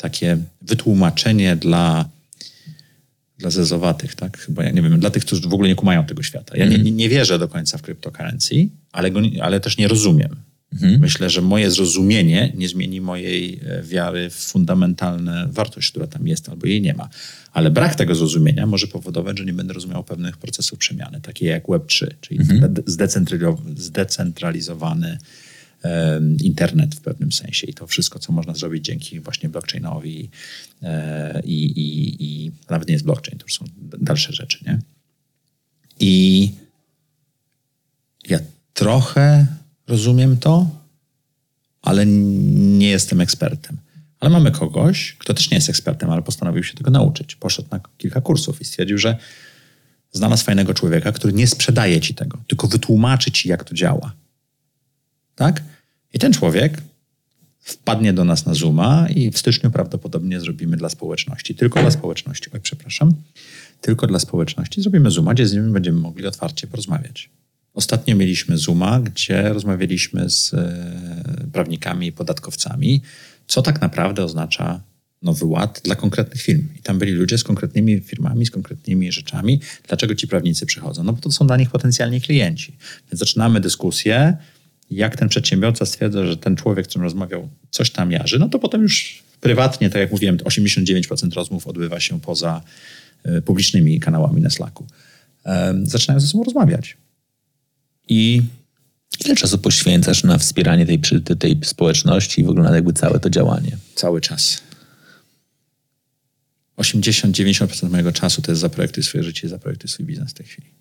[0.00, 2.08] takie wytłumaczenie dla,
[3.38, 4.38] dla zezowatych, tak?
[4.38, 6.56] Chyba ja nie wiem, dla tych, którzy w ogóle nie kumają tego świata.
[6.56, 6.82] Ja mm.
[6.82, 10.36] nie, nie wierzę do końca w cryptocurrency, ale, go, ale też nie rozumiem.
[10.72, 11.00] Mhm.
[11.00, 16.48] Myślę, że moje zrozumienie nie zmieni mojej e, wiary w fundamentalną wartość, która tam jest,
[16.48, 17.08] albo jej nie ma.
[17.52, 21.66] Ale brak tego zrozumienia może powodować, że nie będę rozumiał pewnych procesów przemiany, takie jak
[21.66, 22.74] Web3, czyli mhm.
[23.76, 25.18] zdecentralizowany
[26.42, 30.30] internet w pewnym sensie i to wszystko, co można zrobić dzięki właśnie blockchainowi
[30.82, 33.64] e, i, i, i nawet nie jest blockchain, to już są
[33.98, 34.78] dalsze rzeczy, nie?
[36.00, 36.52] I
[38.28, 38.38] ja
[38.74, 39.46] trochę
[39.86, 40.70] rozumiem to,
[41.82, 43.76] ale nie jestem ekspertem.
[44.20, 47.34] Ale mamy kogoś, kto też nie jest ekspertem, ale postanowił się tego nauczyć.
[47.36, 49.16] Poszedł na kilka kursów i stwierdził, że
[50.12, 54.12] znalazł fajnego człowieka, który nie sprzedaje ci tego, tylko wytłumaczy ci, jak to działa.
[55.34, 55.62] Tak?
[56.14, 56.82] I ten człowiek
[57.60, 62.50] wpadnie do nas na Zooma i w styczniu prawdopodobnie zrobimy dla społeczności, tylko dla społeczności,
[62.54, 63.14] oj przepraszam,
[63.80, 67.30] tylko dla społeczności zrobimy Zooma, gdzie z nimi będziemy mogli otwarcie porozmawiać.
[67.74, 73.02] Ostatnio mieliśmy Zooma, gdzie rozmawialiśmy z e, prawnikami i podatkowcami,
[73.46, 74.80] co tak naprawdę oznacza
[75.22, 76.68] nowy ład dla konkretnych firm.
[76.78, 79.60] I tam byli ludzie z konkretnymi firmami, z konkretnymi rzeczami.
[79.88, 81.04] Dlaczego ci prawnicy przychodzą?
[81.04, 82.76] No bo to są dla nich potencjalnie klienci.
[83.12, 84.36] Więc zaczynamy dyskusję,
[84.90, 88.58] jak ten przedsiębiorca stwierdza, że ten człowiek, z którym rozmawiał, coś tam jarzy, no to
[88.58, 92.62] potem już prywatnie, tak jak mówiłem, 89% rozmów odbywa się poza
[93.24, 94.86] e, publicznymi kanałami na Slacku.
[95.82, 96.96] Zaczynają ze sobą rozmawiać.
[98.08, 98.42] I
[99.24, 101.00] ile czasu poświęcasz na wspieranie tej,
[101.38, 103.76] tej społeczności i w ogóle na jakby całe to działanie?
[103.94, 104.62] Cały czas.
[106.76, 110.79] 80-90% mojego czasu to jest zaprojektuj swoje życie, zaprojektuj swój biznes w tej chwili.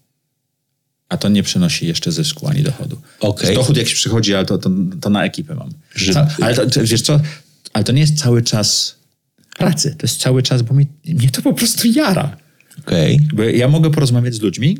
[1.09, 3.01] A to nie przynosi jeszcze zysku ani dochodu.
[3.19, 3.53] Okay.
[3.53, 4.69] Dochód jakiś przychodzi, ale to, to,
[5.01, 5.69] to na ekipę mam.
[5.95, 6.27] Że...
[6.41, 7.19] Ale to, wiesz co,
[7.73, 8.95] ale to nie jest cały czas
[9.57, 9.95] pracy.
[9.97, 12.37] To jest cały czas, bo mi, mnie to po prostu jara.
[12.79, 13.17] Okay.
[13.33, 14.77] Bo ja mogę porozmawiać z ludźmi,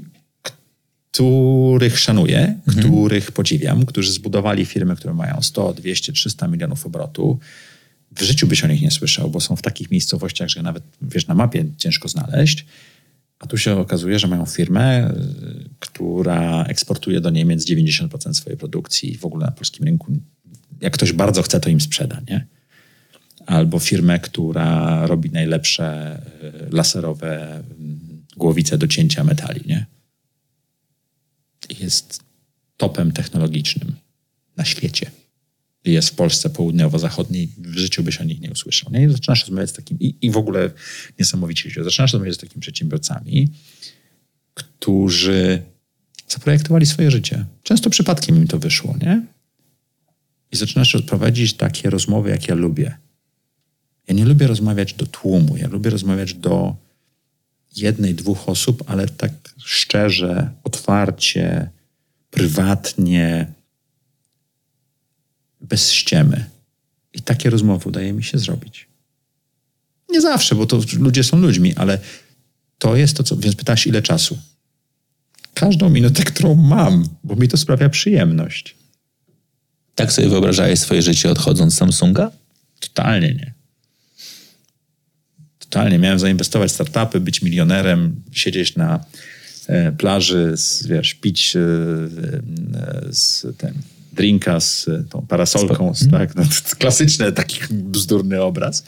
[1.12, 2.88] których szanuję, mhm.
[2.88, 7.40] których podziwiam, którzy zbudowali firmy, które mają 100, 200, 300 milionów obrotu.
[8.16, 11.28] W życiu byś o nich nie słyszał, bo są w takich miejscowościach, że nawet wiesz,
[11.28, 12.66] na mapie ciężko znaleźć.
[13.40, 19.18] A tu się okazuje, że mają firmę, y, która eksportuje do Niemiec 90% swojej produkcji
[19.18, 20.14] w ogóle na polskim rynku.
[20.82, 22.48] Jak ktoś bardzo chce, to im sprzeda, nie?
[23.46, 28.00] Albo firmę, która robi najlepsze y, laserowe mm,
[28.38, 29.86] głowice do cięcia metali, nie?
[31.80, 32.24] Jest
[32.78, 33.96] topem technologicznym
[34.58, 35.12] na świecie
[35.86, 38.92] jest w Polsce południowo-zachodniej, w życiu byś o nich nie usłyszał.
[38.92, 39.04] Nie?
[39.04, 40.72] I zaczynasz rozmawiać z takim, i, i w ogóle
[41.20, 43.50] niesamowicie się, zaczynasz rozmawiać z takimi przedsiębiorcami,
[44.54, 45.62] którzy
[46.28, 47.46] zaprojektowali swoje życie.
[47.64, 49.26] Często przypadkiem im to wyszło, nie?
[50.52, 52.98] I zaczynasz prowadzić takie rozmowy, jak ja lubię.
[54.08, 56.76] Ja nie lubię rozmawiać do tłumu, ja lubię rozmawiać do
[57.76, 61.70] jednej, dwóch osób, ale tak szczerze, otwarcie,
[62.32, 63.54] prywatnie,
[65.62, 66.46] bez ściemy.
[67.14, 68.88] I takie rozmowy udaje mi się zrobić.
[70.10, 72.00] Nie zawsze, bo to ludzie są ludźmi, ale
[72.80, 73.38] to jest to, co.
[73.38, 74.38] Więc pytasz, ile czasu?
[75.54, 78.76] Każdą minutę, którą mam, bo mi to sprawia przyjemność.
[79.96, 82.32] Tak sobie wyobrażałeś swoje życie odchodząc z Samsunga?
[82.80, 83.54] Totalnie nie.
[85.60, 86.00] Totalnie.
[86.00, 89.06] Miałem zainwestować w startupy, być milionerem, siedzieć na
[89.68, 93.74] e, plaży, z, wiesz, pić e, e, z ten
[94.14, 96.44] drinka z e, tą parasolką, z, tak, no,
[96.78, 98.84] klasyczny taki bzdurny obraz.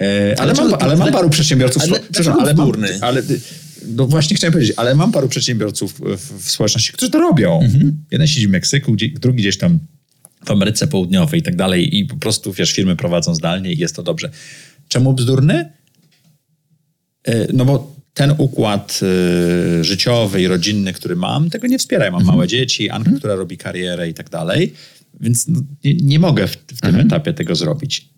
[0.00, 3.22] E, ale, mam, ale mam paru przedsiębiorców, ale, przepraszam, ale, mam, ale
[3.88, 7.60] no właśnie chciałem powiedzieć, ale mam paru przedsiębiorców w, w społeczności, którzy to robią.
[7.60, 8.04] Mhm.
[8.10, 9.78] Jeden siedzi w Meksyku, drugi gdzieś tam
[10.44, 13.96] w Ameryce Południowej i tak dalej i po prostu, wiesz, firmy prowadzą zdalnie i jest
[13.96, 14.30] to dobrze.
[14.88, 15.72] Czemu bzdurny?
[17.24, 19.00] E, no bo ten układ
[19.80, 22.04] y, życiowy i rodzinny, który mam, tego nie wspiera.
[22.04, 22.36] Ja mam mhm.
[22.36, 23.18] małe dzieci, Anka, mhm.
[23.18, 24.72] która robi karierę i tak dalej,
[25.20, 27.06] więc no, nie, nie, mogę w, w tym mhm.
[27.06, 28.08] etapie tego zrobić.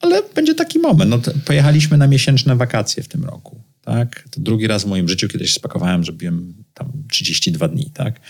[0.00, 1.10] Ale będzie taki moment.
[1.10, 3.62] No, pojechaliśmy na miesięczne wakacje w tym roku.
[3.80, 4.28] Tak?
[4.30, 7.90] To drugi raz w moim życiu, kiedyś spakowałem, że byłem tam 32 dni.
[7.94, 8.20] Tak?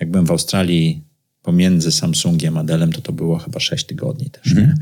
[0.00, 1.02] Jak byłem w Australii
[1.42, 4.74] pomiędzy Samsungiem a Dellem to to było chyba 6 tygodni też, nie?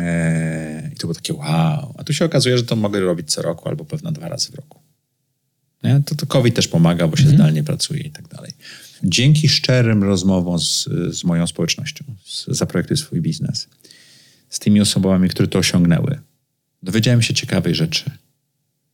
[0.00, 1.94] E, I to było takie wow.
[1.98, 4.54] A tu się okazuje, że to mogę robić co roku albo pewno dwa razy w
[4.54, 4.80] roku.
[5.82, 6.02] Nie?
[6.06, 8.52] To, to COVID też pomaga, bo się zdalnie pracuje i tak dalej.
[9.02, 13.68] Dzięki szczerym rozmowom z, z moją społecznością, z Zaprojektuj swój biznes,
[14.50, 16.20] z tymi osobami, które to osiągnęły,
[16.82, 18.10] dowiedziałem się ciekawej rzeczy,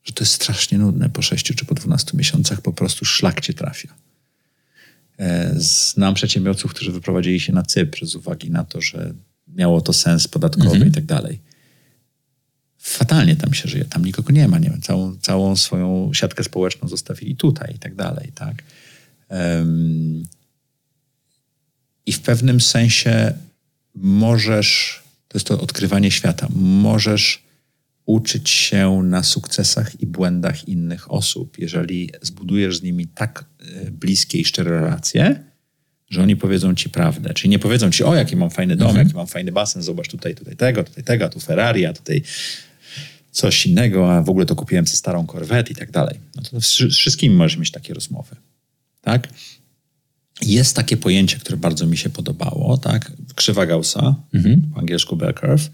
[0.03, 3.53] że to jest strasznie nudne po 6 czy po 12 miesiącach, po prostu szlak cię
[3.53, 3.93] trafia.
[5.19, 9.13] E, Znam przedsiębiorców, którzy wyprowadzili się na Cypr z uwagi na to, że
[9.47, 11.39] miało to sens podatkowy i tak dalej.
[12.77, 16.87] Fatalnie tam się żyje, tam nikogo nie ma, nie wiem, całą, całą swoją siatkę społeczną
[16.87, 18.63] zostawili tutaj i tak dalej, tak.
[19.29, 20.25] Em,
[22.05, 23.33] I w pewnym sensie
[23.95, 27.43] możesz, to jest to odkrywanie świata, możesz
[28.05, 34.39] uczyć się na sukcesach i błędach innych osób, jeżeli zbudujesz z nimi tak e, bliskie
[34.39, 35.52] i szczere relacje,
[36.13, 37.33] że oni powiedzą ci prawdę.
[37.33, 40.35] Czyli nie powiedzą ci, o jaki mam fajny dom, jaki mam fajny basen, zobacz tutaj,
[40.35, 42.23] tutaj tego, tutaj tego, a tu Ferrari, a tutaj
[43.31, 46.19] coś innego, a w ogóle to kupiłem sobie starą Corvette i tak dalej.
[46.35, 48.35] No to z wszystkimi możesz mieć takie rozmowy.
[49.01, 49.27] Tak?
[50.41, 53.11] Jest takie pojęcie, które bardzo mi się podobało, tak?
[53.35, 54.15] Krzywa Gaussa,
[54.73, 55.69] po angielsku bell curve.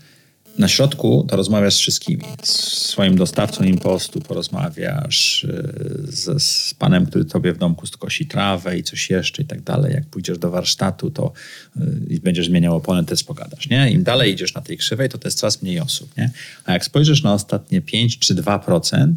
[0.59, 2.23] Na środku to rozmawiasz z wszystkimi.
[2.43, 2.49] Z
[2.87, 8.83] swoim dostawcą impostu porozmawiasz, yy, z, z panem, który tobie w domku skosi trawę i
[8.83, 9.93] coś jeszcze i tak dalej.
[9.93, 11.33] Jak pójdziesz do warsztatu, to
[11.75, 13.91] yy, i będziesz zmieniał opony, też pogadasz, nie?
[13.91, 16.31] Im dalej idziesz na tej krzywej, to to jest coraz mniej osób, nie?
[16.65, 19.13] A jak spojrzysz na ostatnie 5 czy 2%,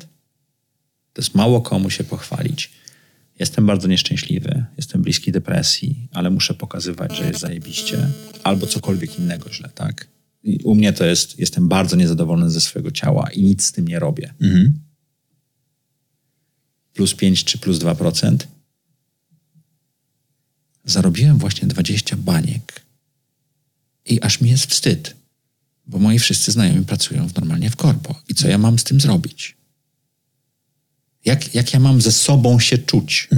[1.12, 2.70] to jest mało komu się pochwalić.
[3.38, 8.08] Jestem bardzo nieszczęśliwy, jestem bliski depresji, ale muszę pokazywać, że jest zajebiście,
[8.42, 10.11] albo cokolwiek innego źle, tak?
[10.64, 13.98] U mnie to jest, jestem bardzo niezadowolony ze swojego ciała i nic z tym nie
[13.98, 14.34] robię.
[16.92, 18.36] Plus 5 czy plus 2%.
[20.84, 22.82] Zarobiłem właśnie 20 baniek
[24.06, 25.16] i aż mi jest wstyd,
[25.86, 28.22] bo moi wszyscy znajomi pracują normalnie w korpo.
[28.28, 29.56] I co ja mam z tym zrobić?
[31.24, 33.28] Jak, jak ja mam ze sobą się czuć?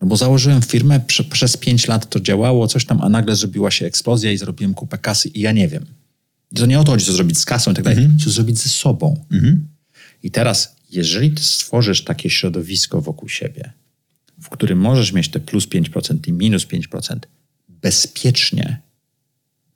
[0.00, 3.70] No bo założyłem firmę, prze, przez 5 lat to działało, coś tam, a nagle zrobiła
[3.70, 5.86] się eksplozja i zrobiłem kupę kasy i ja nie wiem.
[6.54, 8.68] To nie o to chodzi, co zrobić z kasą i tak dalej, co zrobić ze
[8.68, 9.24] sobą.
[10.22, 13.72] I teraz, jeżeli ty stworzysz takie środowisko wokół siebie,
[14.40, 17.18] w którym możesz mieć te plus 5% i minus 5%
[17.68, 18.80] bezpiecznie,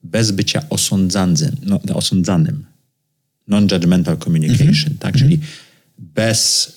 [0.03, 2.65] bez bycia osądzanym, no, osądzanym
[3.49, 5.17] non-judgmental communication, tak?
[5.17, 5.39] Czyli
[5.99, 6.73] bez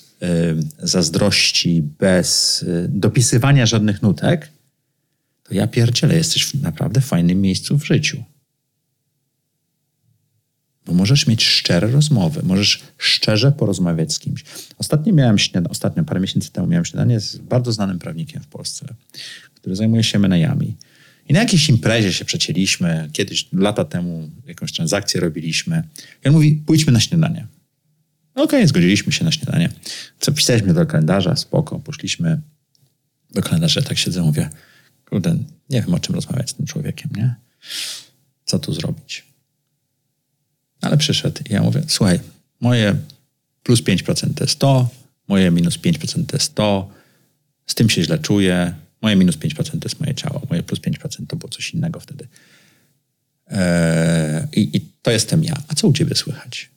[0.78, 4.52] zazdrości, bez y, dopisywania żadnych nutek,
[5.42, 8.24] to ja pierdzielę, jesteś w naprawdę fajnym miejscu w życiu.
[10.86, 14.44] Bo możesz mieć szczere rozmowy, możesz szczerze porozmawiać z kimś.
[14.78, 18.94] Ostatnio miałem śniadanie, ostatnio parę miesięcy temu miałem śniadanie z bardzo znanym prawnikiem w Polsce,
[19.54, 20.76] który zajmuje się menajami.
[21.28, 25.82] I na jakiejś imprezie się przecięliśmy, kiedyś, lata temu jakąś transakcję robiliśmy.
[26.24, 27.46] I on mówi, pójdźmy na śniadanie.
[28.36, 29.68] No Okej, zgodziliśmy się na śniadanie.
[30.20, 32.40] Zapisaliśmy do kalendarza, spoko, poszliśmy
[33.30, 34.50] do kalendarza, tak siedzę, mówię,
[35.08, 35.38] kurde,
[35.70, 37.34] nie wiem o czym rozmawiać z tym człowiekiem, nie?
[38.44, 39.24] Co tu zrobić?
[40.80, 42.20] Ale przyszedł i ja mówię, słuchaj,
[42.60, 42.96] moje
[43.62, 44.88] plus 5% to jest to,
[45.28, 46.90] moje minus 5% to jest to,
[47.66, 51.26] z tym się źle czuję, moje minus 5% to jest moje ciało, moje plus 5%
[51.28, 52.28] to było coś innego wtedy.
[53.46, 55.62] Eee, i, I to jestem ja.
[55.68, 56.75] A co u ciebie słychać?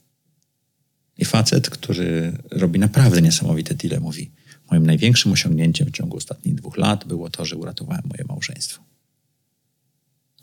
[1.19, 4.31] I facet, który robi naprawdę niesamowite deale, mówi:
[4.71, 8.83] Moim największym osiągnięciem w ciągu ostatnich dwóch lat było to, że uratowałem moje małżeństwo.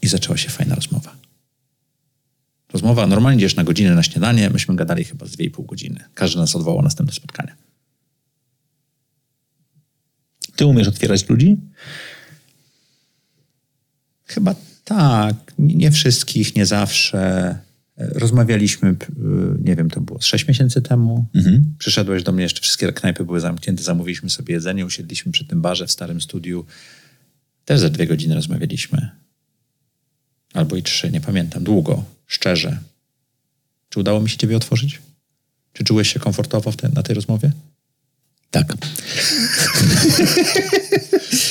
[0.03, 1.17] I zaczęła się fajna rozmowa.
[2.73, 6.05] Rozmowa, normalnie idziesz na godzinę na śniadanie, myśmy gadali chyba z 2,5 godziny.
[6.15, 7.57] Każdy nas odwołał na następne spotkania.
[10.57, 11.57] Ty umiesz otwierać ludzi?
[14.25, 14.55] Chyba
[14.85, 15.37] tak.
[15.59, 17.66] Nie wszystkich, nie zawsze.
[17.97, 19.07] Rozmawialiśmy, p-
[19.65, 21.27] nie wiem, to było 6 miesięcy temu.
[21.79, 25.87] Przyszedłeś do mnie, jeszcze wszystkie knajpy były zamknięte, zamówiliśmy sobie jedzenie, usiedliśmy przy tym barze
[25.87, 26.65] w starym studiu.
[27.65, 29.11] Też za dwie godziny rozmawialiśmy.
[30.55, 31.65] Albo i trzy, nie pamiętam.
[31.65, 32.79] Długo, szczerze.
[33.89, 35.01] Czy udało mi się ciebie otworzyć?
[35.73, 37.53] Czy czułeś się komfortowo te, na tej rozmowie?
[38.51, 38.75] Tak.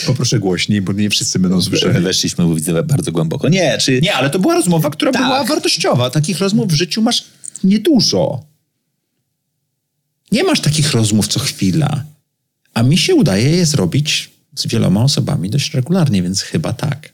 [0.08, 1.60] Poproszę głośniej, bo nie wszyscy będą
[2.02, 3.50] Weszliśmy, widzę, bardzo głęboko.
[3.50, 4.02] Nie, czy...
[4.02, 5.22] Nie, ale to była rozmowa, która Tak.
[5.22, 6.10] była wartościowa.
[6.10, 7.24] Takich rozmów w życiu masz
[7.64, 8.43] niedużo.
[10.32, 12.04] Nie masz takich rozmów co chwila.
[12.74, 17.14] A mi się udaje je zrobić z wieloma osobami dość regularnie, więc chyba tak.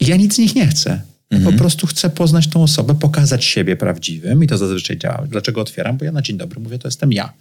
[0.00, 1.02] Ja nic z nich nie chcę.
[1.34, 5.26] Ja Po prostu chcę poznać tą osobę, pokazać siebie prawdziwym i to zazwyczaj działa.
[5.26, 5.96] Dlaczego otwieram?
[5.96, 7.32] Bo ja na dzień dobry mówię, to jestem ja.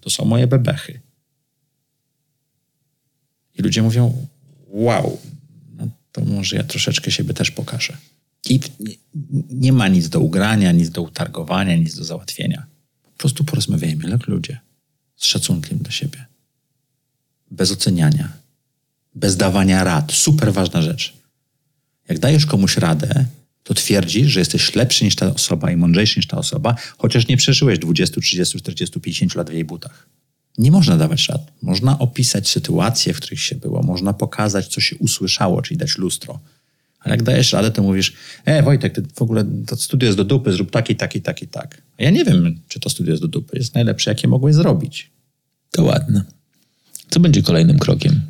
[0.00, 1.00] To są moje bebechy.
[3.58, 4.26] I ludzie mówią,
[4.68, 5.20] wow,
[5.76, 7.96] no to może ja troszeczkę siebie też pokażę.
[8.48, 8.94] I nie,
[9.50, 12.66] nie ma nic do ugrania, nic do utargowania, nic do załatwienia.
[13.02, 14.58] Po prostu porozmawiajmy jak ludzie.
[15.16, 16.26] Z szacunkiem do siebie.
[17.50, 18.32] Bez oceniania.
[19.14, 20.12] Bez dawania rad.
[20.12, 21.19] Super ważna rzecz.
[22.10, 23.24] Jak dajesz komuś radę,
[23.62, 27.36] to twierdzisz, że jesteś lepszy niż ta osoba i mądrzejszy niż ta osoba, chociaż nie
[27.36, 30.06] przeżyłeś 20, 30, 40, 50 lat w jej butach.
[30.58, 31.52] Nie można dawać rad.
[31.62, 36.40] Można opisać sytuacje, w których się było, można pokazać, co się usłyszało, czyli dać lustro.
[37.00, 38.12] Ale jak dajesz radę, to mówisz,
[38.44, 41.22] e Wojtek, ty w ogóle to studio jest do dupy, zrób tak i tak i
[41.22, 41.82] tak i tak.
[41.98, 43.58] A ja nie wiem, czy to studio jest do dupy.
[43.58, 45.10] Jest najlepsze, jakie mogłeś zrobić.
[45.70, 46.24] To ładne.
[47.10, 48.20] Co będzie kolejnym krokiem?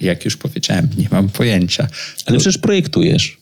[0.00, 1.88] Jak już powiedziałem, nie mam pojęcia.
[2.26, 3.38] Ale przecież projektujesz.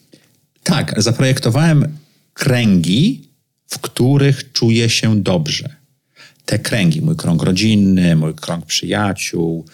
[0.63, 1.97] Tak, zaprojektowałem
[2.35, 3.29] kręgi,
[3.67, 5.77] w których czuję się dobrze.
[6.47, 9.65] Te kręgi, mój krąg rodzinny, mój krąg przyjaciół,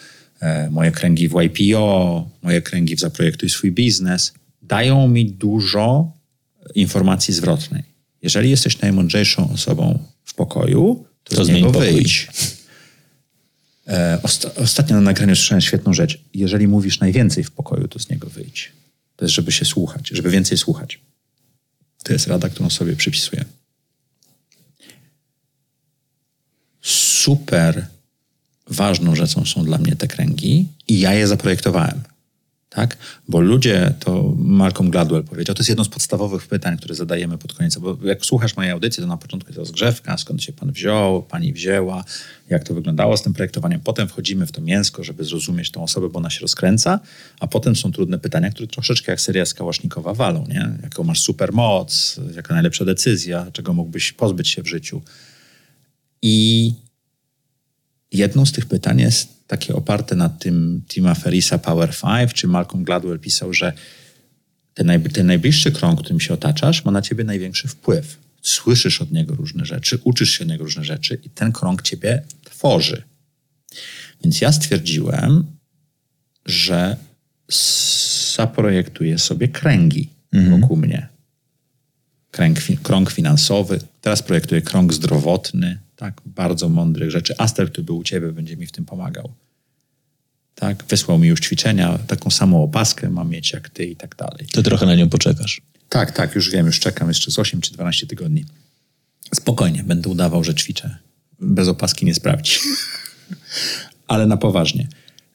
[0.41, 6.13] e, moje kręgi w YPO, moje kręgi w Zaprojektuj swój biznes, dają mi dużo
[6.75, 7.83] informacji zwrotnej.
[8.23, 11.93] Jeżeli jesteś najmądrzejszą osobą w pokoju, to, To z niego pokój.
[11.93, 12.29] wyjdź.
[13.91, 16.21] E, osta- ostatnio na nagraniu słyszałem świetną rzecz.
[16.35, 18.73] Jeżeli mówisz najwięcej w pokoju, to z niego wyjdź.
[19.17, 21.01] To jest, żeby się słuchać, żeby więcej słuchać.
[22.05, 23.45] To jest rada, którą sobie przypisuję.
[26.83, 27.87] Super
[28.67, 32.01] ważną rzeczą są dla mnie te kręgi i ja je zaprojektowałem.
[32.71, 32.97] Tak?
[33.29, 37.53] Bo ludzie, to Malcolm Gladwell powiedział, to jest jedno z podstawowych pytań, które zadajemy pod
[37.53, 37.79] koniec.
[37.79, 41.53] Bo jak słuchasz mojej audycji, to na początku jest rozgrzewka, skąd się pan wziął, pani
[41.53, 42.05] wzięła,
[42.51, 43.81] jak to wyglądało z tym projektowaniem.
[43.81, 47.01] Potem wchodzimy w to mięsko, żeby zrozumieć tą osobę, bo ona się rozkręca,
[47.41, 50.47] a potem są trudne pytania, które troszeczkę jak seria skałasznikowa walą.
[50.49, 50.71] Nie?
[50.83, 55.03] Jaką masz supermoc, jaka najlepsza decyzja, czego mógłbyś pozbyć się w życiu.
[56.23, 56.73] I
[58.13, 62.85] jedną z tych pytań jest takie oparte na tym Tima Ferrisa Power 5, czy Malcolm
[62.85, 63.73] Gladwell pisał, że
[64.75, 68.19] ten, najb- ten najbliższy krąg, którym się otaczasz, ma na ciebie największy wpływ.
[68.43, 72.23] Słyszysz od niego różne rzeczy, uczysz się od niego różne rzeczy i ten krąg ciebie
[72.45, 73.03] tworzy.
[74.25, 75.47] Więc ja stwierdziłem,
[76.47, 76.97] że
[78.37, 80.09] zaprojektuję sobie kręgi
[80.61, 81.09] wokół mnie.
[82.31, 87.35] Kręg, krąg finansowy, teraz projektuję krąg zdrowotny, tak, bardzo mądrych rzeczy.
[87.39, 89.33] Aster, który był u ciebie, będzie mi w tym pomagał.
[90.55, 94.47] Tak, wysłał mi już ćwiczenia, taką samą opaskę mam mieć jak ty i tak dalej.
[94.53, 95.61] To trochę na nią poczekasz.
[95.89, 98.45] Tak, tak, już wiem, już czekam jeszcze z 8 czy 12 tygodni.
[99.35, 100.99] Spokojnie, będę udawał, że ćwiczę.
[101.41, 102.53] Bez opaski nie sprawdzi.
[104.09, 104.89] Ale na poważnie.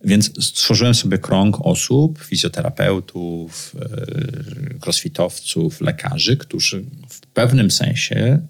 [0.03, 8.47] Więc stworzyłem sobie krąg osób, fizjoterapeutów, yy, crossfitowców, lekarzy, którzy w pewnym sensie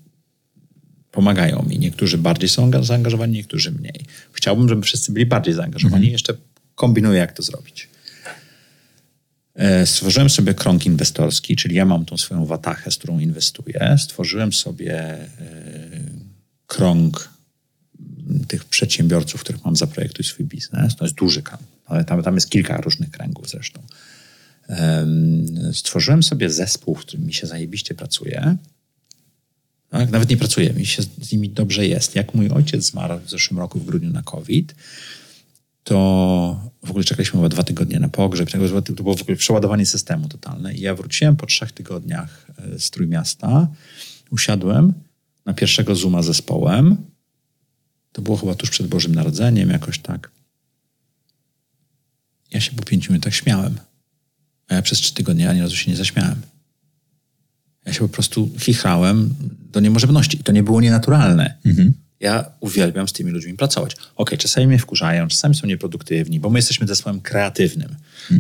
[1.16, 1.80] pomagają mi.
[1.80, 4.05] Niektórzy bardziej są anga- zaangażowani, niektórzy mniej.
[4.34, 6.11] Chciałbym, żeby wszyscy byli bardziej zaangażowani.
[6.11, 6.34] Jeszcze
[6.76, 7.89] kombinuję, jak to zrobić.
[9.55, 13.95] E, Stworzyłem sobie krąg inwestorski, czyli ja mam tą swoją watachę, z którą inwestuję.
[13.99, 15.28] Stworzyłem sobie e,
[16.68, 17.30] krąg
[18.30, 20.95] m, tych przedsiębiorców, których mam zaprojektuj swój biznes.
[20.95, 23.82] To jest duży krąg, ale tam, tam jest kilka różnych kręgów zresztą.
[24.68, 28.55] Em, Stworzyłem sobie zespół, w którym mi się zajebiście pracuje.
[29.90, 30.12] Tak?
[30.12, 32.16] Nawet nie pracuję, mi się z nimi dobrze jest.
[32.16, 34.76] Jak mój ojciec zmarł w zeszłym roku w grudniu na COVID,
[35.84, 38.50] to w ogóle czekaliśmy chyba dwa tygodnie na pogrzeb.
[38.86, 40.74] To było w ogóle przeładowanie systemu totalne.
[40.74, 43.68] I ja wróciłem po trzech tygodniach e, z Trójmiasta.
[44.32, 44.94] Usiadłem
[45.46, 46.98] na pierwszego Zooma zespołem.
[48.12, 50.32] To było chyba tuż przed Bożym Narodzeniem, jakoś tak.
[52.52, 53.78] Ja się po pięciu minutach śmiałem.
[54.68, 56.42] A ja przez trzy tygodnie ani razu się nie zaśmiałem.
[57.86, 59.36] Ja się po prostu chichrałem
[59.72, 60.38] do niemożliwości.
[60.40, 61.58] I to nie było nienaturalne.
[62.20, 63.96] Ja uwielbiam z tymi ludźmi pracować.
[64.16, 67.96] Okej, czasami mnie wkurzają, czasami są nieproduktywni, bo my jesteśmy zespołem kreatywnym.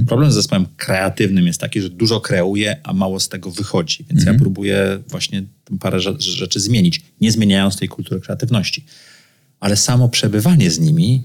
[0.07, 4.05] Problem z zespołem kreatywnym jest taki, że dużo kreuję, a mało z tego wychodzi.
[4.09, 5.43] Więc ja próbuję właśnie
[5.79, 8.85] parę rze- rzeczy zmienić, nie zmieniając tej kultury kreatywności.
[9.59, 11.23] Ale samo przebywanie z nimi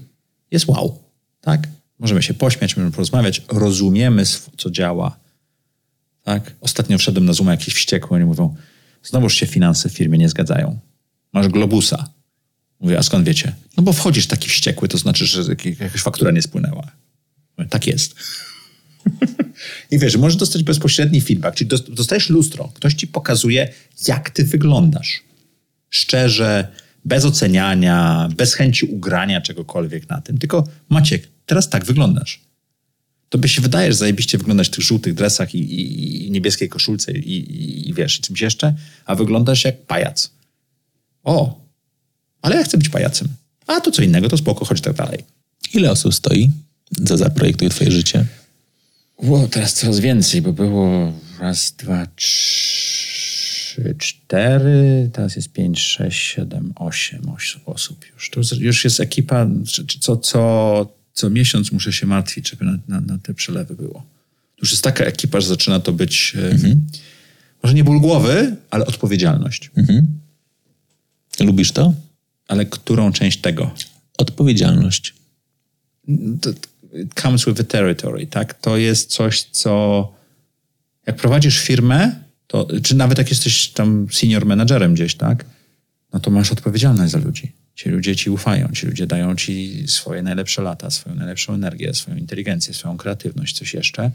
[0.51, 0.99] jest wow.
[1.41, 1.67] Tak?
[1.99, 4.23] Możemy się pośmiać, możemy porozmawiać, rozumiemy,
[4.57, 5.19] co działa.
[6.23, 6.55] Tak?
[6.61, 8.55] Ostatnio wszedłem na Zoom jakiś wściekły, oni mówią,
[9.03, 10.79] znowuż się finanse w firmie nie zgadzają.
[11.33, 12.09] Masz globusa.
[12.79, 13.55] Mówię, a skąd wiecie?
[13.77, 16.91] No bo wchodzisz taki wściekły, to znaczy, że jak- jakaś faktura nie spłynęła.
[17.57, 18.15] Mówię, tak jest.
[19.91, 22.71] I wiesz, możesz dostać bezpośredni feedback, czyli dos- dostajesz lustro.
[22.73, 23.73] Ktoś ci pokazuje,
[24.07, 25.23] jak ty wyglądasz.
[25.89, 26.67] Szczerze,
[27.05, 30.37] bez oceniania, bez chęci ugrania czegokolwiek na tym.
[30.37, 32.41] Tylko Maciek, teraz tak wyglądasz.
[33.31, 37.11] Tobie się wydaje, że zajebiście wyglądać w tych żółtych dresach i, i, i niebieskiej koszulce
[37.11, 38.73] i, i, i wiesz, i czymś jeszcze,
[39.05, 40.31] a wyglądasz jak pajac.
[41.23, 41.61] O,
[42.41, 43.27] ale ja chcę być pajacem.
[43.67, 45.23] A to co innego, to spoko, chodź tak dalej.
[45.73, 46.51] Ile osób stoi
[46.99, 48.25] za Zaprojektuj Twoje życie?
[49.17, 56.73] Ło, teraz coraz więcej, bo było raz, dwa, trzy, cztery, teraz jest pięć, sześć, siedem,
[56.75, 58.29] osiem, osiem osób już.
[58.29, 59.47] To już jest ekipa,
[59.99, 64.05] co, co, co miesiąc muszę się martwić, żeby na, na, na te przelewy było.
[64.61, 66.87] Już jest taka ekipa, że zaczyna to być mhm.
[67.63, 69.71] może nie ból głowy, ale odpowiedzialność.
[69.77, 70.07] Mhm.
[71.39, 71.93] Lubisz to?
[72.47, 73.71] Ale którą część tego?
[74.17, 75.13] Odpowiedzialność.
[76.41, 76.53] To
[77.21, 78.53] comes with the territory, tak?
[78.53, 80.13] To jest coś, co
[81.07, 82.15] jak prowadzisz firmę,
[82.47, 85.45] to, czy nawet jak jesteś tam senior managerem gdzieś, tak?
[86.13, 87.51] No to masz odpowiedzialność za ludzi.
[87.75, 92.17] Ci ludzie ci ufają, ci ludzie dają ci swoje najlepsze lata, swoją najlepszą energię, swoją
[92.17, 94.11] inteligencję, swoją kreatywność, coś jeszcze.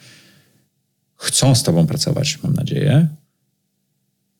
[1.17, 3.09] Chcą z tobą pracować, mam nadzieję.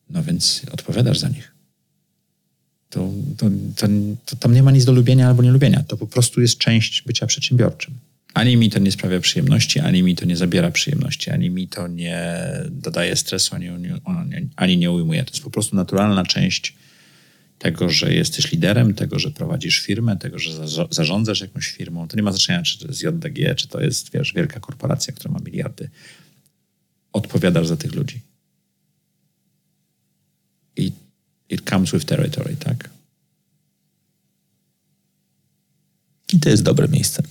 [0.09, 1.51] No więc odpowiadasz za nich.
[2.89, 3.87] To, to, to,
[4.25, 5.83] to tam nie ma nic do lubienia albo nielubienia.
[5.83, 7.93] To po prostu jest część bycia przedsiębiorczym.
[8.33, 11.87] Ani mi to nie sprawia przyjemności, ani mi to nie zabiera przyjemności, ani mi to
[11.87, 12.37] nie
[12.71, 13.69] dodaje stresu, ani,
[14.55, 15.23] ani nie ujmuje.
[15.23, 16.75] To jest po prostu naturalna część
[17.59, 22.07] tego, że jesteś liderem, tego, że prowadzisz firmę, tego, że zarządzasz jakąś firmą.
[22.07, 25.33] To nie ma znaczenia, czy to jest JDG, czy to jest, wiesz, wielka korporacja, która
[25.33, 25.89] ma miliardy.
[27.13, 28.21] Odpowiadasz za tych ludzi.
[30.75, 30.91] I
[31.49, 32.89] it comes with territory, tak?
[36.33, 37.23] I to jest dobre miejsce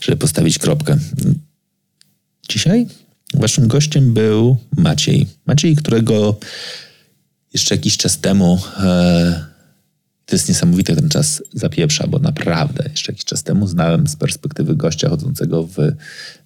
[0.00, 0.98] żeby postawić kropkę.
[2.48, 2.86] Dzisiaj
[3.34, 5.26] waszym gościem był Maciej.
[5.46, 6.38] Maciej, którego
[7.54, 9.54] jeszcze jakiś czas temu e,
[10.26, 14.76] to jest niesamowite, ten czas zapieprza, bo naprawdę jeszcze jakiś czas temu znałem z perspektywy
[14.76, 15.76] gościa chodzącego w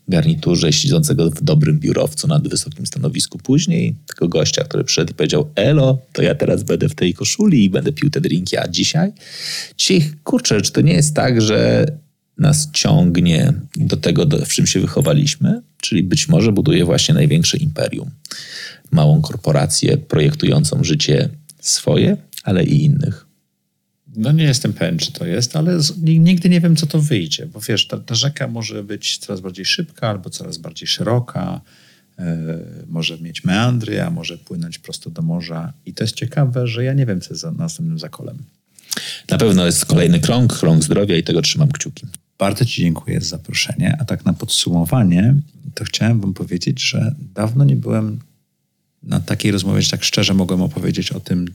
[0.08, 3.38] garniturze, siedzącego w dobrym biurowcu nad wysokim stanowisku.
[3.38, 7.64] Później tego gościa, który przyszedł i powiedział, elo, to ja teraz będę w tej koszuli
[7.64, 9.12] i będę pił te drinki, a dzisiaj?
[9.78, 11.86] Dzisiaj, kurczę, czy to nie jest tak, że
[12.38, 17.56] nas ciągnie do tego, do, w czym się wychowaliśmy, czyli być może buduje właśnie największe
[17.56, 18.10] imperium.
[18.90, 21.28] Małą korporację projektującą życie
[21.60, 23.26] swoje, ale i innych.
[24.16, 27.60] No nie jestem pewien, czy to jest, ale nigdy nie wiem, co to wyjdzie, bo
[27.60, 31.60] wiesz, ta, ta rzeka może być coraz bardziej szybka albo coraz bardziej szeroka,
[32.18, 32.24] yy,
[32.86, 35.72] może mieć meandry, a może płynąć prosto do morza.
[35.86, 38.38] I to jest ciekawe, że ja nie wiem, co jest za następnym zakolem.
[39.30, 42.06] Na pewno jest kolejny krąg, krąg zdrowia i tego trzymam kciuki.
[42.38, 43.96] Bardzo Ci dziękuję za zaproszenie.
[44.00, 45.34] A tak na podsumowanie,
[45.74, 48.18] to chciałem Wam powiedzieć, że dawno nie byłem
[49.02, 51.54] na takiej rozmowie, że tak szczerze mogłem opowiedzieć o tym,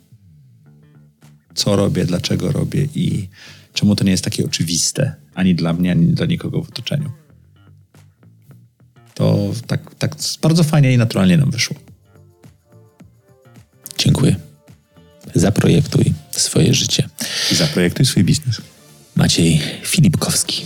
[1.55, 3.29] co robię, dlaczego robię i
[3.73, 7.11] czemu to nie jest takie oczywiste ani dla mnie, ani dla nikogo w otoczeniu.
[9.13, 11.75] To tak, tak bardzo fajnie i naturalnie nam wyszło.
[13.97, 14.35] Dziękuję.
[15.35, 17.09] Zaprojektuj swoje życie.
[17.51, 18.61] I zaprojektuj swój biznes.
[19.15, 20.63] Maciej Filipkowski.